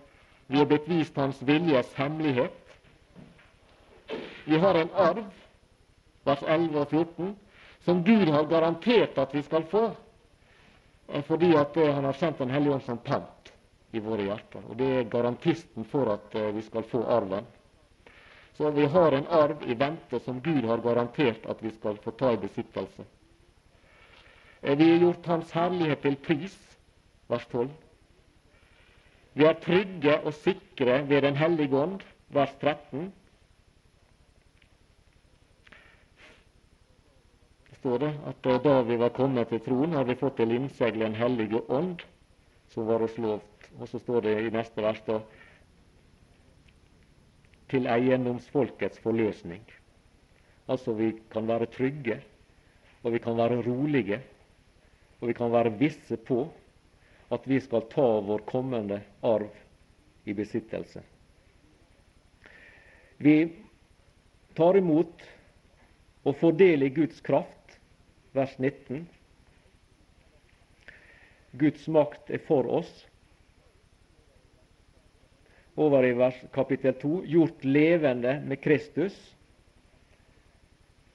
[0.53, 2.59] vi er blitt vist Hans viljes hemmelighet.
[4.45, 5.23] Vi har en arv,
[6.27, 7.31] vers 11 og 14,
[7.87, 9.87] som Gud har garantert at vi skal få,
[11.09, 13.53] eh, fordi at uh, Han har sendt Den hellige ånd som pant
[13.93, 14.61] i våre hjerter.
[14.69, 17.47] Og Det er garantisten for at uh, vi skal få arven.
[18.57, 22.11] Så vi har en arv i vente som Gud har garantert at vi skal få
[22.11, 23.05] ta i besittelse.
[24.63, 26.59] Vi har gjort Hans herlighet til pris,
[27.29, 27.71] vers 12.
[29.35, 33.13] Vi er trygge og sikre ved Den hellige ånd, vers 13.
[37.71, 41.05] Det står det at da vi var kommet til troen, har vi fått til innsegle
[41.05, 42.05] Den hellige ånd,
[42.69, 43.71] som var oss lovt.
[43.81, 45.23] Og så står det i neste vers da
[47.73, 49.63] til eiendomsfolkets forløsning.
[50.69, 52.19] Altså vi kan være trygge,
[53.03, 54.21] og vi kan være rolige,
[55.21, 56.45] og vi kan være visse på
[57.33, 59.49] at vi skal ta vår kommende arv
[60.25, 61.01] i besittelse.
[63.17, 63.37] Vi
[64.55, 65.23] tar imot
[66.23, 66.53] og får
[66.95, 67.79] Guds kraft,
[68.33, 69.09] vers 19.
[71.53, 72.91] Guds makt er for oss.
[75.77, 79.17] Over i vers, kapittel 2 gjort levende med Kristus.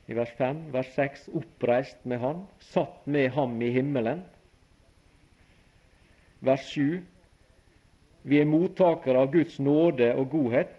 [0.08, 4.26] I vers 5, vers 6 oppreist med Han, satt med Ham i himmelen
[6.40, 7.02] vers 7.
[8.24, 10.74] Vi er mottakere av Guds nåde og godhet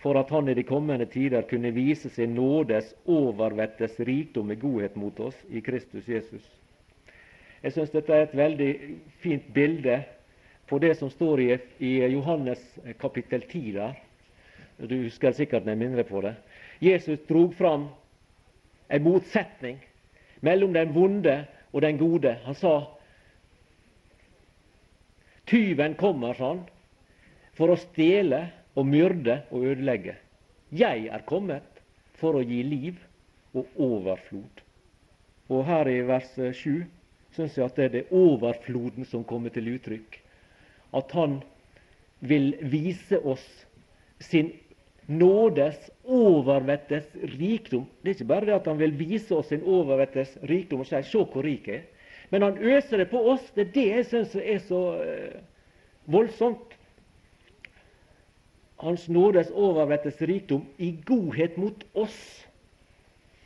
[0.00, 4.96] for at Han i de kommende tider kunne vise sin nådes overvettes rikdom med godhet
[4.96, 6.46] mot oss i Kristus Jesus.
[7.62, 8.70] Jeg syns dette er et veldig
[9.20, 9.98] fint bilde
[10.70, 12.62] på det som står i, Johannes
[13.00, 13.98] kapittel 10 der.
[14.88, 16.34] Du husker sikkert når jeg minner på det.
[16.80, 17.88] Jesus drog fram
[18.90, 19.76] en motsetning
[20.40, 22.38] mellom den vonde og den gode.
[22.44, 22.78] Han sa
[25.50, 26.62] Tyven kommer, sa han,
[27.58, 28.44] for å stjele
[28.78, 30.14] og myrde og ødelegge.
[30.70, 31.82] Jeg er kommet
[32.20, 33.00] for å gi liv
[33.58, 34.62] og overflod.
[35.50, 36.84] Og her i vers 7
[37.34, 40.20] syns jeg at det er det overfloden som kommer til uttrykk.
[40.94, 41.40] At han
[42.22, 43.44] vil vise oss
[44.22, 44.52] sin
[45.10, 47.08] nådes overvettes
[47.40, 47.88] rikdom.
[48.02, 51.02] Det er ikke bare det at han vil vise oss sin overvettes rikdom og si
[51.02, 51.88] 'se hvor rik jeg er'.
[52.30, 53.46] Men han øser det på oss.
[53.54, 55.40] Det er det jeg syns er så uh,
[56.10, 56.76] voldsomt.
[58.80, 62.16] Hans nådes overvettes rikdom i godhet mot oss.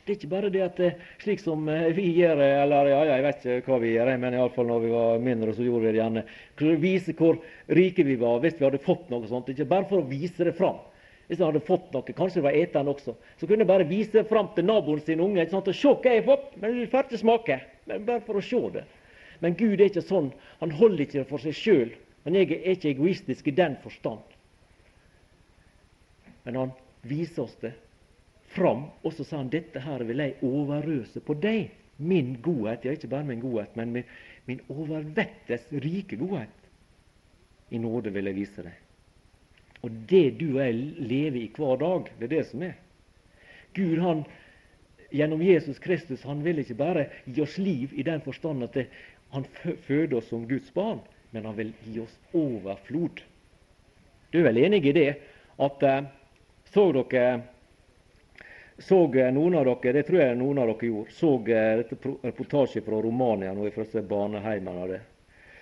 [0.05, 3.23] Det er ikke bare det at eh, slik som eh, vi gjør eller ja, jeg
[3.25, 5.99] vet ikke hva vi gjør, men iallfall når vi var mindre, så gjorde vi det
[5.99, 6.23] gjerne.
[6.83, 7.39] Vise hvor
[7.73, 9.49] rike vi var hvis vi hadde fått noe sånt.
[9.49, 10.77] Ikke bare for å vise det fram.
[11.25, 14.13] Hvis jeg hadde fått noe, kanskje det var eteren også, så kunne jeg bare vise
[14.13, 15.41] det fram til naboen sin unge.
[15.41, 15.73] Ikke sant?
[15.73, 16.51] og Se hva jeg har fått!
[16.61, 18.85] Men du får ikke smake men bare for å se det.
[19.43, 20.31] Men Gud er ikke sånn.
[20.61, 21.93] Han holder ikke det for seg sjøl.
[22.25, 24.23] Han er ikke egoistisk i den forstand.
[26.45, 26.71] Men han
[27.05, 27.73] viser oss det
[28.55, 31.73] fram, og så sa han dette her vil jeg overøse på deg.
[31.97, 34.07] Min godhet, ja, ikke bare min godhet, men min,
[34.47, 36.71] min overvettes rike godhet.
[37.71, 38.81] I nåde vil jeg vise deg.
[39.85, 40.75] Og det du og jeg
[41.11, 42.75] lever i hver dag, det er det som er.
[43.75, 44.23] Gud han
[45.11, 48.87] gjennom Jesus Kristus han vil ikke bare gi oss liv i den forstand at det,
[49.33, 49.45] han
[49.87, 53.21] føder oss som Guds barn, men han vil gi oss overflod.
[54.31, 55.09] Du er vel enig i det?
[55.61, 56.07] At eh,
[56.73, 57.25] så dere
[58.77, 62.83] så noen av dere, det tror jeg noen av dere gjorde, så eh, dette reportasje
[62.83, 64.81] fra Romania nå fra barneheimen.
[64.83, 65.01] av det.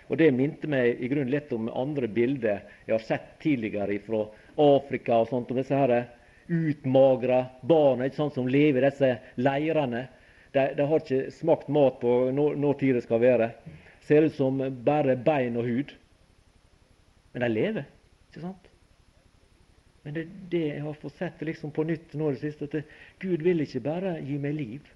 [0.09, 4.25] Og Det minte meg i grunnen litt om andre bilder jeg har sett tidligere fra
[4.57, 5.21] Afrika.
[5.21, 6.09] og sånt, om disse her
[6.53, 9.09] utmagra ikke sant, som lever i disse
[9.41, 10.07] leirene.
[10.53, 13.49] De, de, har ikke smakt mat på når, når tid det skal være.
[14.05, 15.95] Ser ut som bare bein og hud.
[17.33, 17.87] Men de lever,
[18.29, 18.69] ikke sant?
[20.03, 22.67] Men det, er det jeg har fått sett liksom på nytt nå i det siste,
[22.67, 24.91] at Gud vil ikke bare gi meg liv.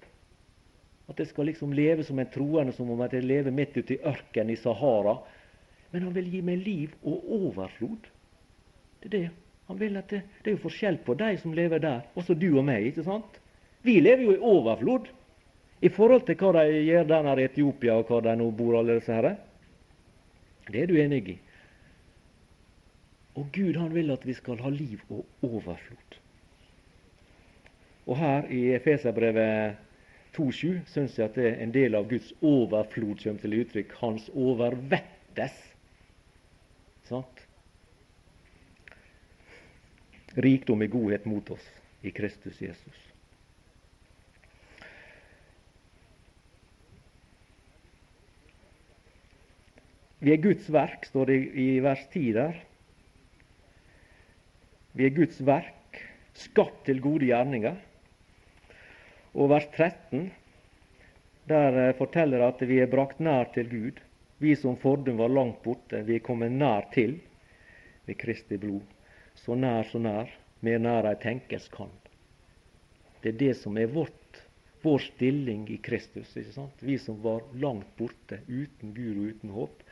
[1.08, 4.02] At jeg skal liksom leve som en troende, som om jeg lever midt ute i
[4.06, 5.16] ørkenen i Sahara.
[5.90, 8.10] Men han vil gi meg liv og overflod.
[9.00, 9.26] Det er det
[9.68, 12.48] han vil at det, det er jo forskjell på de som lever der, også du
[12.56, 12.86] og meg.
[12.88, 13.40] ikke sant?
[13.84, 15.10] Vi lever jo i overflod
[15.84, 18.78] i forhold til hva de gjør der nede i Etiopia, og hva de nå bor,
[18.78, 19.36] alle disse herre.
[20.68, 21.36] Det er du enig i.
[23.38, 26.16] Og Gud han vil at vi skal ha liv og overflod.
[28.08, 29.76] Og her i Efeserbrevet
[30.36, 33.92] 2,7 syns jeg at det er en del av Guds overflod kommer til uttrykk.
[34.00, 35.60] Hans overvettes.
[37.08, 37.44] Sant?
[40.38, 41.66] Rikdom i godhet mot oss
[42.02, 43.04] i Kristus Jesus.
[50.18, 52.56] Vi er Guds verk, står det i vers 10 der.
[54.98, 56.00] Vi er Guds verk,
[56.34, 57.76] skapt til gode gjerninger.
[59.38, 60.30] Og vers 13,
[61.48, 64.02] der eh, forteller at vi er brakt nær til Gud.
[64.42, 67.20] Vi som fordum var langt borte, vi er kommet nær til
[68.06, 68.97] ved Kristi blod.
[69.44, 70.30] Så nær, så nær,
[70.64, 71.92] mer nær ei tenkes kan.
[73.22, 74.42] Det er det som er vårt,
[74.82, 76.36] vår stilling i Kristus.
[76.36, 76.82] ikke sant?
[76.82, 79.82] Vi som var langt borte, uten Gud og uten håp.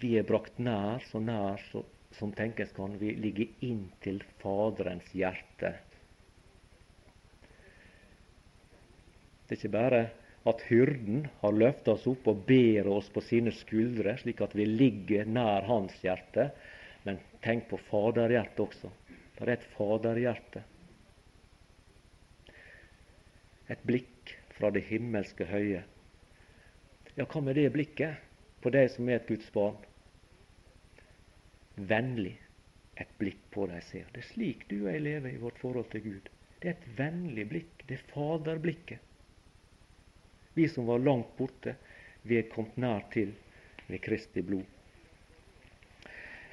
[0.00, 1.84] Vi er brakt nær, så nær så,
[2.18, 2.98] som tenkes kan.
[2.98, 5.74] Vi ligger inntil Faderens hjerte.
[9.46, 10.02] Det er ikke bare
[10.48, 14.66] at hyrden har løfta oss opp og ber oss på sine skuldre, slik at vi
[14.66, 16.48] ligger nær hans hjerte.
[17.42, 18.90] Tenk på faderhjertet også.
[19.38, 20.62] Det er et faderhjerte.
[23.72, 25.82] Et blikk fra det himmelske høye.
[27.16, 28.22] Ja, hva med det blikket
[28.62, 29.80] på deg som er et Guds barn?
[31.76, 32.36] vennlig
[33.00, 34.08] et blikk på deg ser.
[34.12, 36.28] Det er slik du og jeg lever i vårt forhold til Gud.
[36.60, 37.84] Det er et vennlig blikk.
[37.88, 39.00] Det er faderblikket.
[40.54, 41.76] Vi som var langt borte,
[42.28, 43.32] vi er kommet nær til
[43.88, 44.66] ved Kristi blod.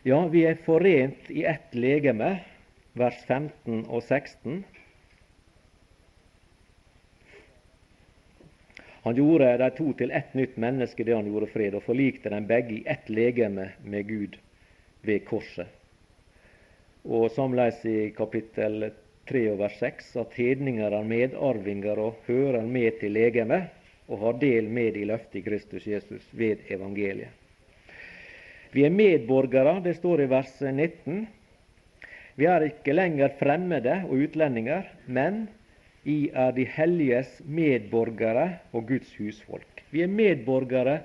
[0.04, 2.38] Ja, vi er forent i ett legeme,
[2.96, 4.62] vers 15 og 16.
[9.04, 12.48] Han gjorde de to til ett nytt menneske det han gjorde fred, og forlikte dem
[12.48, 14.38] begge i ett legeme med Gud
[15.04, 15.68] ved korset.
[17.04, 18.94] Og samleis i kapittel
[19.28, 23.68] 3 og vers 6 at hedninger er medarvinger og hører med til legemet
[24.08, 27.39] og har del med i løftet i Kristus Jesus ved evangeliet.
[28.74, 31.24] Vi er medborgere, det står i vers 19.
[32.40, 35.48] Vi er ikke lenger fremmede og utlendinger, men
[36.06, 39.84] I er de helliges medborgere og Guds husfolk.
[39.92, 41.00] Vi er medborgere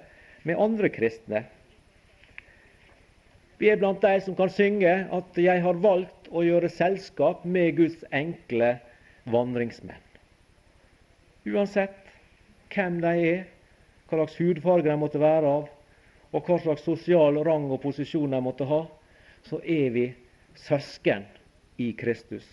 [0.45, 1.45] med andre kristne,
[3.59, 7.77] vi er blant de som kan synge at 'jeg har valgt å gjøre selskap med
[7.77, 8.79] Guds enkle
[9.31, 10.03] vandringsmenn'.
[11.47, 12.11] Uansett
[12.75, 13.45] hvem de er,
[14.09, 15.69] hva slags hudfarge de måtte være av,
[16.35, 18.83] og hva slags sosial rang og posisjon de måtte ha,
[19.47, 20.05] så er vi
[20.59, 21.25] søsken
[21.79, 22.45] i Kristus.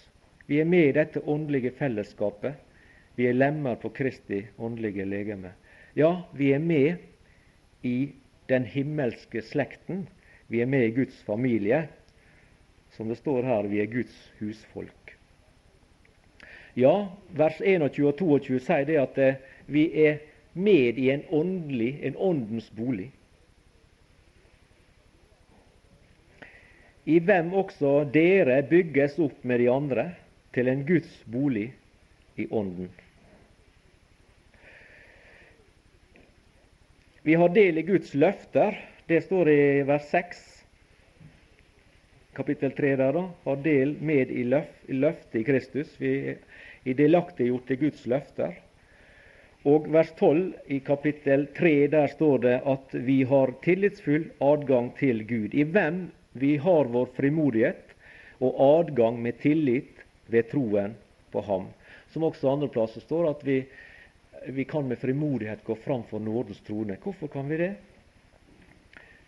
[0.46, 2.56] Vi er med i dette åndelige fellesskapet.
[3.18, 5.56] Vi er lemmer på Kristi åndelige legeme.
[5.98, 7.02] Ja, vi er med
[7.84, 8.12] i
[8.50, 10.06] den himmelske slekten
[10.52, 11.88] vi er med i Guds familie.
[12.92, 15.14] Som det står her, vi er Guds husfolk.
[16.76, 19.40] Ja, vers 21 og 22 sier det at eh,
[19.72, 20.20] vi er
[20.54, 23.12] med i en åndelig, en åndens bolig.
[27.06, 30.12] I hvem også dere bygges opp med de andre
[30.54, 31.72] til en Guds bolig
[32.38, 32.92] i ånden.
[37.26, 38.78] Vi har del i Guds løfter,
[39.10, 40.40] det står i vers 6,
[42.38, 43.26] kapittel 3 der, da.
[43.46, 45.94] Har del med i, løf, i løftet i Kristus.
[46.02, 48.56] Vi er delaktiggjort til Guds løfter.
[49.70, 55.22] Og vers 12 i kapittel 3, der står det at vi har tillitsfull adgang til
[55.30, 55.54] Gud.
[55.54, 57.96] I hvem vi har vår frimodighet
[58.40, 60.02] og adgang med tillit
[60.32, 60.96] ved troen
[61.32, 61.68] på Ham.
[62.12, 63.62] Som også andre plasser står at vi,
[64.48, 66.98] vi kan med frimodighet gå fram for nådens trone.
[67.04, 67.74] Hvorfor kan vi det?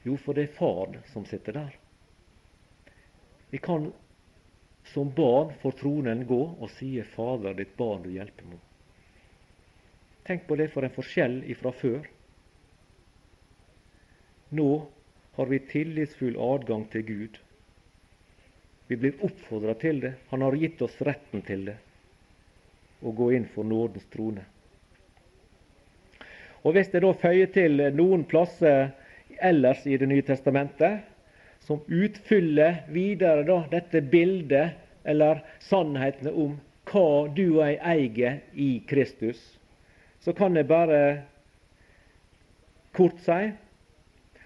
[0.03, 1.75] Jo, for det er far som sitter der.
[3.49, 3.91] Vi kan
[4.93, 8.59] som barn for tronen gå og si 'Fader, ditt barn du hjelper meg'.
[10.25, 12.07] Tenk på det for en forskjell ifra før.
[14.51, 14.67] Nå
[15.35, 17.37] har vi tillitsfull adgang til Gud.
[18.87, 20.13] Vi blir oppfordra til det.
[20.29, 21.77] Han har gitt oss retten til det.
[23.01, 24.43] Å gå inn for nådens trone.
[26.63, 28.93] Og Hvis jeg da føyer til noen plasser
[29.41, 31.01] ellers i Det nye testamentet,
[31.59, 36.55] som utfyller videre da, dette bildet, eller sannhetene om
[36.91, 39.39] hva du og jeg eier i Kristus,
[40.23, 41.23] så kan jeg bare
[42.95, 43.51] kort si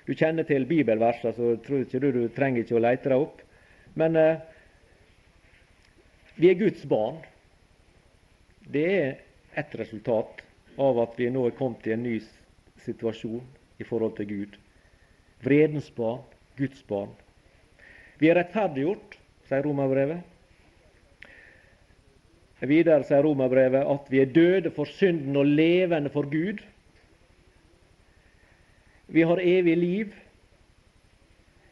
[0.07, 3.41] Du kjenner til bibelversene, så tror ikke du, du trenger ikke å lete deg opp.
[3.99, 4.43] Men eh,
[6.37, 7.19] vi er Guds barn.
[8.67, 9.11] Det er
[9.59, 10.43] et resultat
[10.79, 12.15] av at vi nå er kommet i en ny
[12.85, 13.43] situasjon
[13.81, 14.57] i forhold til Gud
[15.43, 16.23] vredens barn,
[16.57, 17.11] Guds barn.
[18.17, 19.17] Vi er rettferdiggjort,
[19.49, 20.23] sier romerbrevet.
[22.67, 26.63] Videre sier romerbrevet at vi er døde for synden og levende for Gud.
[29.07, 30.15] Vi har evig liv.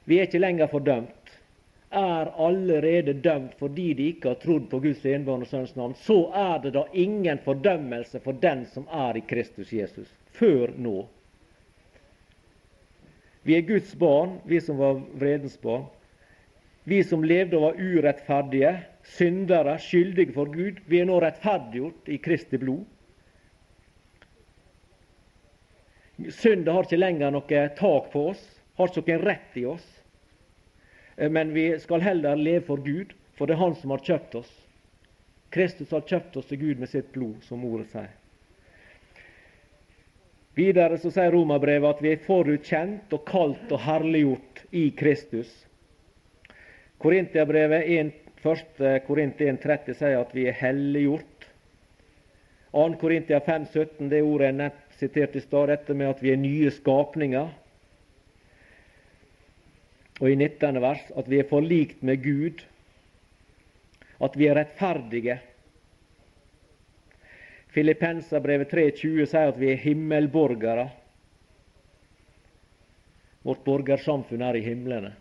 [0.03, 1.25] Vi er ikke lenger fordømt.
[1.95, 6.57] er allerede dømt fordi de ikke har trodd på Guds enbårne sønns navn, så er
[6.63, 10.09] det da ingen fordømmelse for den som er i Kristus Jesus.
[10.35, 11.05] Før nå.
[13.43, 15.85] Vi er Guds barn, vi som var vredens barn.
[16.83, 18.73] Vi som levde og var urettferdige,
[19.15, 22.83] syndere, skyldige for Gud, vi er nå rettferdiggjort i Kristi blod.
[26.15, 28.43] Synda har ikke lenger noe tak på oss,
[28.79, 29.87] har ikke noen rett i oss.
[31.17, 34.35] Eh, men vi skal heller leve for Gud, for det er Han som har kjøpt
[34.35, 34.51] oss.
[35.51, 38.13] Kristus har kjøpt oss til Gud med sitt blod, som ordet sier.
[40.55, 45.51] Videre så sier Romerbrevet at vi er forutkjent og kalt og herliggjort i Kristus.
[47.03, 48.83] Korintiabrevet 1, 1.
[49.03, 51.49] Korint 1,30 sier at vi er helliggjort.
[52.71, 52.87] 2.
[52.99, 56.71] Korintia 5,17, det ordet er nett sitert i stad, dette med at vi er nye
[56.71, 57.49] skapninger.
[60.21, 60.79] Og i 19.
[60.83, 62.63] vers at vi er forlikt med Gud,
[64.23, 65.39] at vi er rettferdige.
[67.75, 70.87] Filippenserbrevet 3,20 sier at vi er himmelborgere.
[73.45, 75.11] Vårt borgersamfunn er i himlene.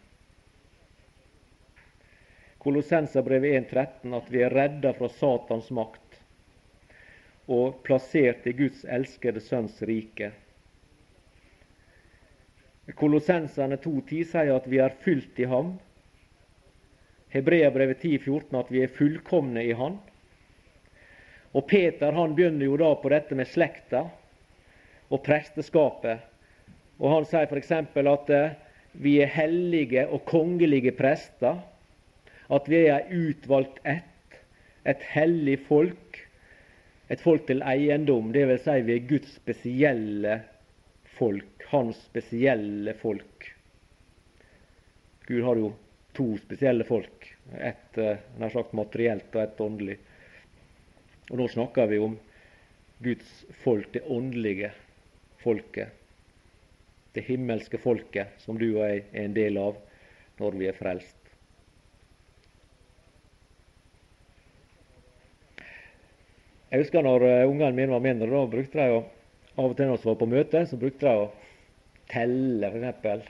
[2.62, 6.03] Kolossenserbrevet 1,13 at vi er redda fra Satans makt
[7.48, 10.30] og plassert i Guds elskede Sønns rike.
[12.92, 15.74] Kolossenserne 2,10 sier at vi er fylt i ham.
[17.32, 19.96] Hebreabrevet 10,14 at vi er fullkomne i Han.
[21.54, 24.04] Og Peter han begynner jo da på dette med slekta
[25.08, 26.20] og presteskapet.
[27.00, 27.72] Og Han sier f.eks.
[27.72, 28.54] at eh,
[28.92, 31.62] vi er hellige og kongelige prester.
[32.52, 34.38] At vi er utvalgt ett,
[34.84, 36.23] et hellig folk,
[37.08, 38.32] et folk til eiendom.
[38.34, 38.64] Dvs.
[38.64, 40.38] Si vi er Guds spesielle
[41.18, 43.50] folk, hans spesielle folk.
[45.26, 45.72] Gud har jo
[46.16, 47.28] to spesielle folk.
[47.58, 49.98] Ett eh, nær sagt materielt og ett åndelig.
[51.30, 52.16] Og Nå snakker vi om
[53.04, 53.30] Guds
[53.64, 54.70] folk, det åndelige
[55.42, 55.88] folket.
[57.14, 59.78] Det himmelske folket som du og jeg er en del av
[60.40, 61.23] når vi er frelst.
[66.74, 69.02] Jeg husker når uh, ungene mine var mindre, da brukte de å,
[69.54, 71.28] av og til når vi var på møte, så brukte de å
[72.10, 73.28] telle, f.eks.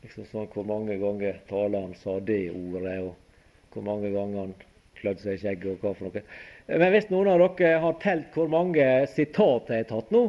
[0.00, 4.56] Liksom sånn hvor mange ganger taleren sa det ordet, og hvor mange ganger han
[4.96, 6.24] klødde seg i skjegget, og hva for noe.
[6.72, 10.26] Men hvis noen av dere har telt hvor mange sitat jeg har tatt nå,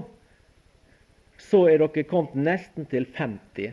[1.39, 3.71] så er dere kommet nesten til 50.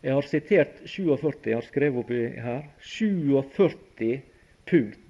[0.00, 2.70] Jeg har sitert 47, jeg har skrevet oppi her.
[2.80, 4.22] 47
[4.64, 5.05] punkt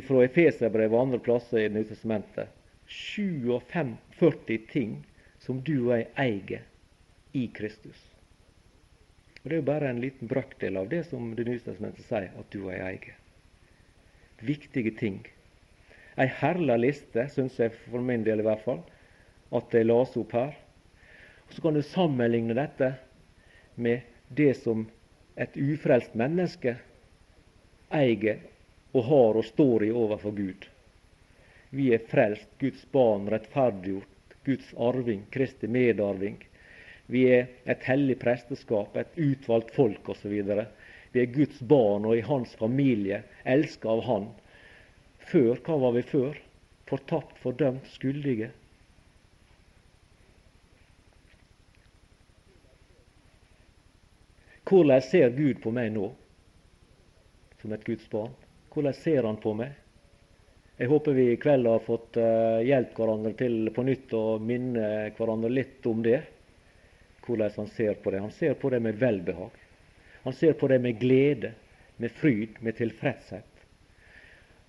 [0.00, 2.48] fra Efeserbrevet og andre plasser i Det nye testamentet.
[2.86, 4.96] 47 ting
[5.42, 6.64] som du og jeg eier
[7.32, 7.98] i Kristus.
[9.42, 12.50] Og Det er jo bare en liten brøkdel av det som Det nye sier at
[12.50, 13.16] du og jeg eier.
[14.42, 15.22] Viktige ting.
[16.18, 18.82] Ei herlig liste, syns jeg for min del i hvert fall,
[19.52, 20.54] at jeg las opp her.
[21.48, 22.94] Og Så kan du sammenligne dette
[23.76, 24.86] med det som
[25.36, 26.76] et ufrelst menneske
[27.92, 28.40] eier
[28.92, 30.68] og har og står i overfor Gud.
[31.72, 36.36] Vi er frelst, Guds barn, rettferdiggjort, Guds arving, Kristi medarving.
[37.06, 40.34] Vi er et hellig presteskap, et utvalgt folk osv.
[41.12, 44.28] Vi er Guds barn og i hans familie, elska av Han.
[45.32, 46.36] Før, hva var vi før?
[46.90, 48.50] Fortapt, fordømt, skyldige.
[54.68, 56.06] Hvordan ser Gud på meg nå,
[57.60, 58.41] som et Guds barn?
[58.72, 59.72] Hvordan ser han på meg?
[60.80, 64.86] Jeg håper vi i kveld har fått uh, hjulpet hverandre til på nytt å minne
[65.18, 66.22] hverandre litt om det.
[67.26, 68.22] Hvordan han ser på det.
[68.24, 69.60] Han ser på det med velbehag.
[70.24, 71.52] Han ser på det med glede,
[71.96, 73.64] med fryd, med tilfredshet.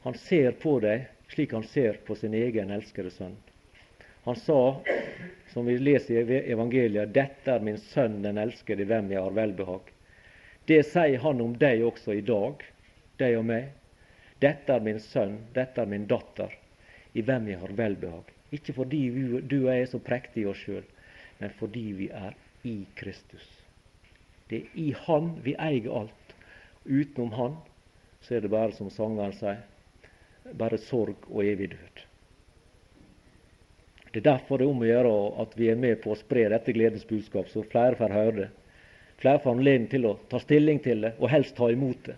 [0.03, 3.35] Han ser på deg slik han ser på sin egen elskede sønn.
[4.23, 4.81] Han sa,
[5.53, 9.31] som vi leser i evangeliet, 'Dette er min sønn, den elskede, i hvem jeg har
[9.31, 9.89] velbehag'.
[10.65, 12.63] Det sier han om deg også i dag,
[13.17, 13.71] deg og meg.
[14.43, 16.51] Dette er min sønn, dette er min datter,
[17.13, 18.31] i hvem jeg har velbehag.
[18.53, 19.01] Ikke fordi
[19.41, 20.83] du og jeg er så prektige i oss sjøl,
[21.39, 22.35] men fordi vi er
[22.67, 23.45] i Kristus.
[24.49, 26.33] Det er i Han vi eier alt.
[26.85, 27.55] Utenom Han
[28.23, 29.61] så er det bare, som sangeren sier,
[30.59, 32.03] bare sorg og evig død.
[34.13, 36.45] Det er derfor det er om å gjøre at vi er med på å spre
[36.53, 38.49] dette gledens budskap, så flere får høre det.
[39.23, 42.15] Flere får anledning til å ta stilling til det, og helst ta imot det.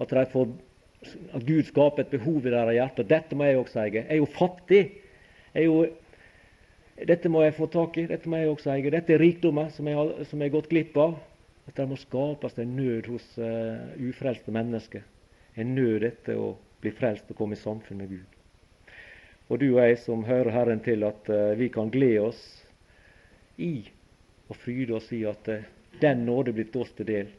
[0.00, 0.54] At de får
[1.04, 3.06] at Gud skaper et behov i deres hjerte.
[3.06, 3.94] Dette må jeg også eie.
[4.00, 4.82] Jeg er jo fattig.
[5.54, 5.86] Jeg er jo,
[7.08, 8.06] dette må jeg få tak i.
[8.10, 8.92] Dette må jeg også eie.
[8.92, 11.18] Dette er rikdommer som jeg, har, som jeg har gått glipp av.
[11.66, 15.04] At det må skapes en nød hos uh, ufrelste mennesker.
[15.58, 18.36] En nød etter å bli frelst og komme i samfunn med Gud.
[19.50, 22.42] Og du og jeg som hører Herren til, at uh, vi kan glede oss
[23.62, 23.88] i
[24.46, 25.66] og fryde oss i at uh,
[26.02, 27.32] den nåde blitt oss til del,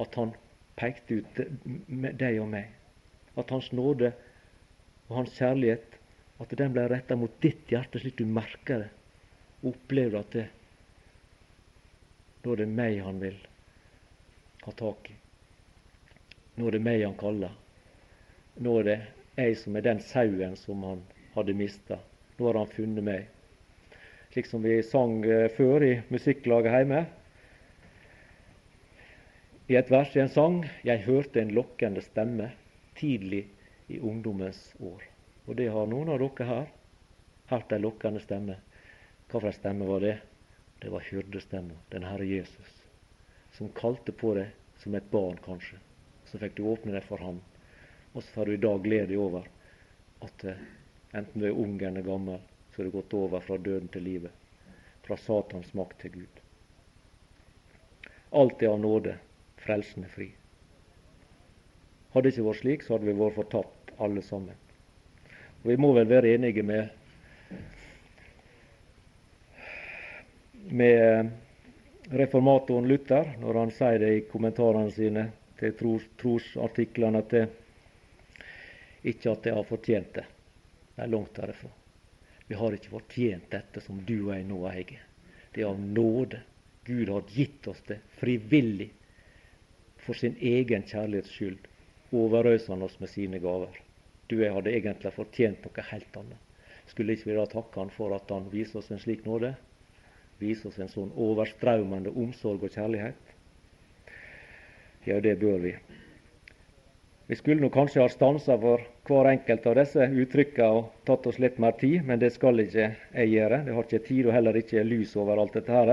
[0.00, 0.32] at Han
[0.80, 1.40] pekte ut
[2.18, 2.79] deg og meg.
[3.40, 4.12] At Hans nåde
[5.08, 5.96] og Hans kjærlighet
[6.40, 8.90] at den ble retta mot ditt hjerte, slik du merker det.
[9.60, 10.46] Og opplever at det,
[12.40, 13.36] nå er det meg han vil
[14.64, 15.16] ha tak i.
[16.56, 17.52] Nå er det meg han kaller.
[18.60, 18.98] Nå er det
[19.36, 22.00] jeg som er den sauen som han hadde mista.
[22.38, 23.28] Nå har han funnet meg.
[24.32, 27.04] Slik som vi sang eh, før i musikklaget hjemme.
[29.70, 32.50] I et vers i en sang 'Jeg hørte en lokkende stemme
[33.00, 33.46] tidlig
[33.88, 35.08] i ungdommens år'.
[35.46, 36.68] Og det har noen av dere her
[37.50, 38.56] hørt ei lokkende stemme.
[39.26, 40.18] Hva for ei stemme var det?
[40.80, 42.70] Det var hyrdestemma, den Herre Jesus,
[43.52, 45.76] som kalte på deg som et barn, kanskje.
[46.24, 47.40] Så fikk du åpne deg for ham.
[48.14, 49.48] Og så får du i dag glede over
[50.24, 50.62] at eh,
[51.12, 52.40] enten du er ung eller gammel,
[52.70, 54.32] så har du gått over fra døden til livet.
[55.04, 56.42] Fra Satans makt til Gud.
[58.30, 59.18] Alt er av nåde,
[59.60, 60.30] frelsen er fri.
[62.10, 64.56] Hadde det ikke vært slik, så hadde vi vært fortapt alle sammen.
[65.62, 66.96] Og Vi må vel være enige med
[70.70, 71.30] med
[72.10, 75.24] reformatoren Luther når han sier det i kommentarene sine
[75.58, 75.74] til
[76.20, 77.42] trosartiklene at det
[79.10, 80.24] ikke at jeg har fortjent det.
[80.94, 81.70] Det er langt derifra.
[82.46, 85.02] Vi har ikke fortjent dette som du og jeg nå eier.
[85.54, 86.42] Det er av nåde.
[86.84, 88.88] Gud har gitt oss det frivillig
[90.00, 91.69] for sin egen kjærlighets skyld.
[92.12, 93.74] Overøser han oss med sine gaver.
[94.30, 96.46] Du og jeg hadde egentlig fortjent noe helt annet.
[96.90, 99.54] Skulle ikke vi da takke Han for at Han viser oss en slik nåde?
[100.40, 103.34] Viser oss en sånn overstrømmende omsorg og kjærlighet?
[105.06, 105.74] Ja, det bør vi.
[107.30, 111.38] Vi skulle nok kanskje ha stansa for hver enkelt av disse uttrykkene og tatt oss
[111.38, 113.60] litt mer tid, men det skal ikke jeg gjøre.
[113.66, 115.92] Det har ikke tid og heller ikke lys over alt dette her.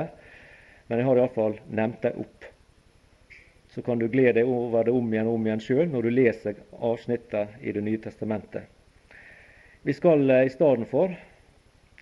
[0.87, 2.47] Men jeg har iallfall nevnt det opp
[3.77, 6.09] så kan du glede deg over det om igjen og om igjen sjøl når du
[6.09, 8.63] leser avsnittene i Det nye testamentet.
[9.85, 11.11] Vi skal eh, i stedet for,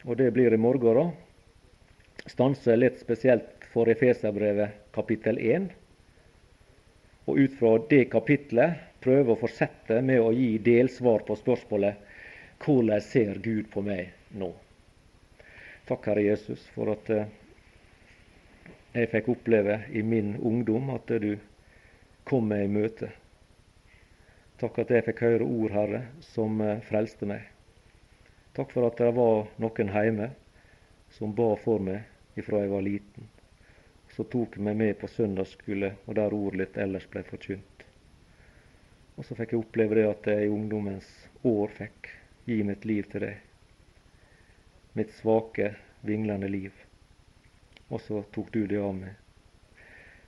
[0.05, 5.65] og det blir i morgen, da, stanse litt spesielt for Efeserbrevet kapittel 1.
[7.27, 11.99] Og ut fra det kapitlet prøve å fortsette med å gi delsvar på spørsmålet
[12.63, 14.47] hvordan ser Gud på meg nå?
[15.91, 17.27] Takk, Herre Jesus, for at eh,
[18.95, 21.35] jeg fikk oppleve i min ungdom at du
[22.25, 23.11] kom meg i møte.
[24.57, 27.43] Takk at jeg fikk høre ord, Herre, som eh, frelste meg.
[28.57, 30.29] Takk for at det var noen hjemme
[31.13, 33.27] som ba for meg ifra jeg var liten.
[34.15, 37.83] Så tok meg med på søndagsskole, og der ordet litt ellers ble forkynt.
[39.15, 41.09] Og så fikk jeg oppleve det at jeg i ungdommens
[41.45, 42.09] år fikk
[42.47, 43.43] gi mitt liv til deg.
[44.95, 45.73] Mitt svake,
[46.07, 46.71] vinglende liv.
[47.91, 49.13] Og så tok du det av meg.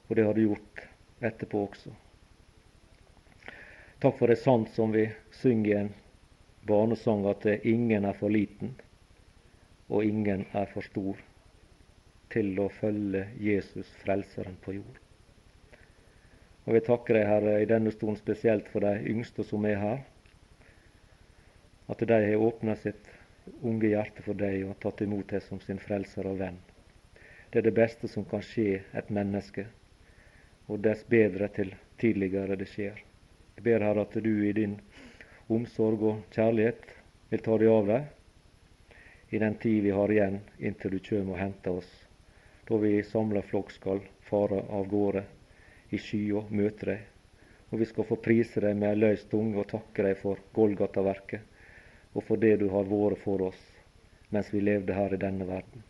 [0.07, 0.85] Og det har du gjort
[1.19, 1.93] etterpå også.
[4.01, 5.07] Takk for det sant som vi
[5.39, 5.93] synger i en
[6.67, 8.75] barnesang, at ingen er for liten
[9.89, 11.19] og ingen er for stor
[12.33, 14.99] til å følge Jesus, Frelseren, på jord.
[16.67, 20.01] Og Vi takker deg, Herre, i denne stunden spesielt for de yngste som er her.
[21.87, 23.07] At de har åpna sitt
[23.63, 26.59] unge hjerte for deg og tatt imot deg som sin frelser og venn.
[27.49, 29.63] Det er det beste som kan skje et menneske
[30.67, 32.99] og dess bedre til tidligere det skjer.
[33.57, 34.75] Jeg ber Herre at du i din
[35.49, 36.83] omsorg og kjærlighet
[37.31, 38.13] vil ta deg av deg
[39.29, 41.89] i den tid vi har igjen inntil du kommer og henter oss,
[42.67, 43.99] da vi samla flokk skal
[44.29, 45.23] fare av gårde
[45.91, 47.01] i skya møte deg.
[47.71, 52.15] Og vi skal få prise deg med ei løs tunge og takke deg for Golgata-verket
[52.15, 53.59] og for det du har vært for oss
[54.31, 55.83] mens vi levde her i denne verden.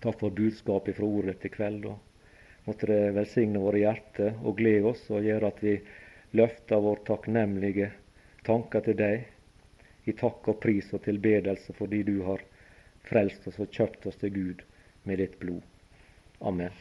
[0.00, 1.84] Takk for budskapet fra ordet til kveld.
[1.92, 2.15] og
[2.66, 5.76] Måtte det velsigne våre hjerter og glede oss og gjøre at vi
[6.36, 7.92] løfter vår takknemlige
[8.46, 12.42] tanker til deg i takk og pris og tilbedelse fordi du har
[13.06, 14.66] frelst oss og kjøpt oss til Gud
[15.06, 15.62] med ditt blod.
[16.42, 16.74] Amen.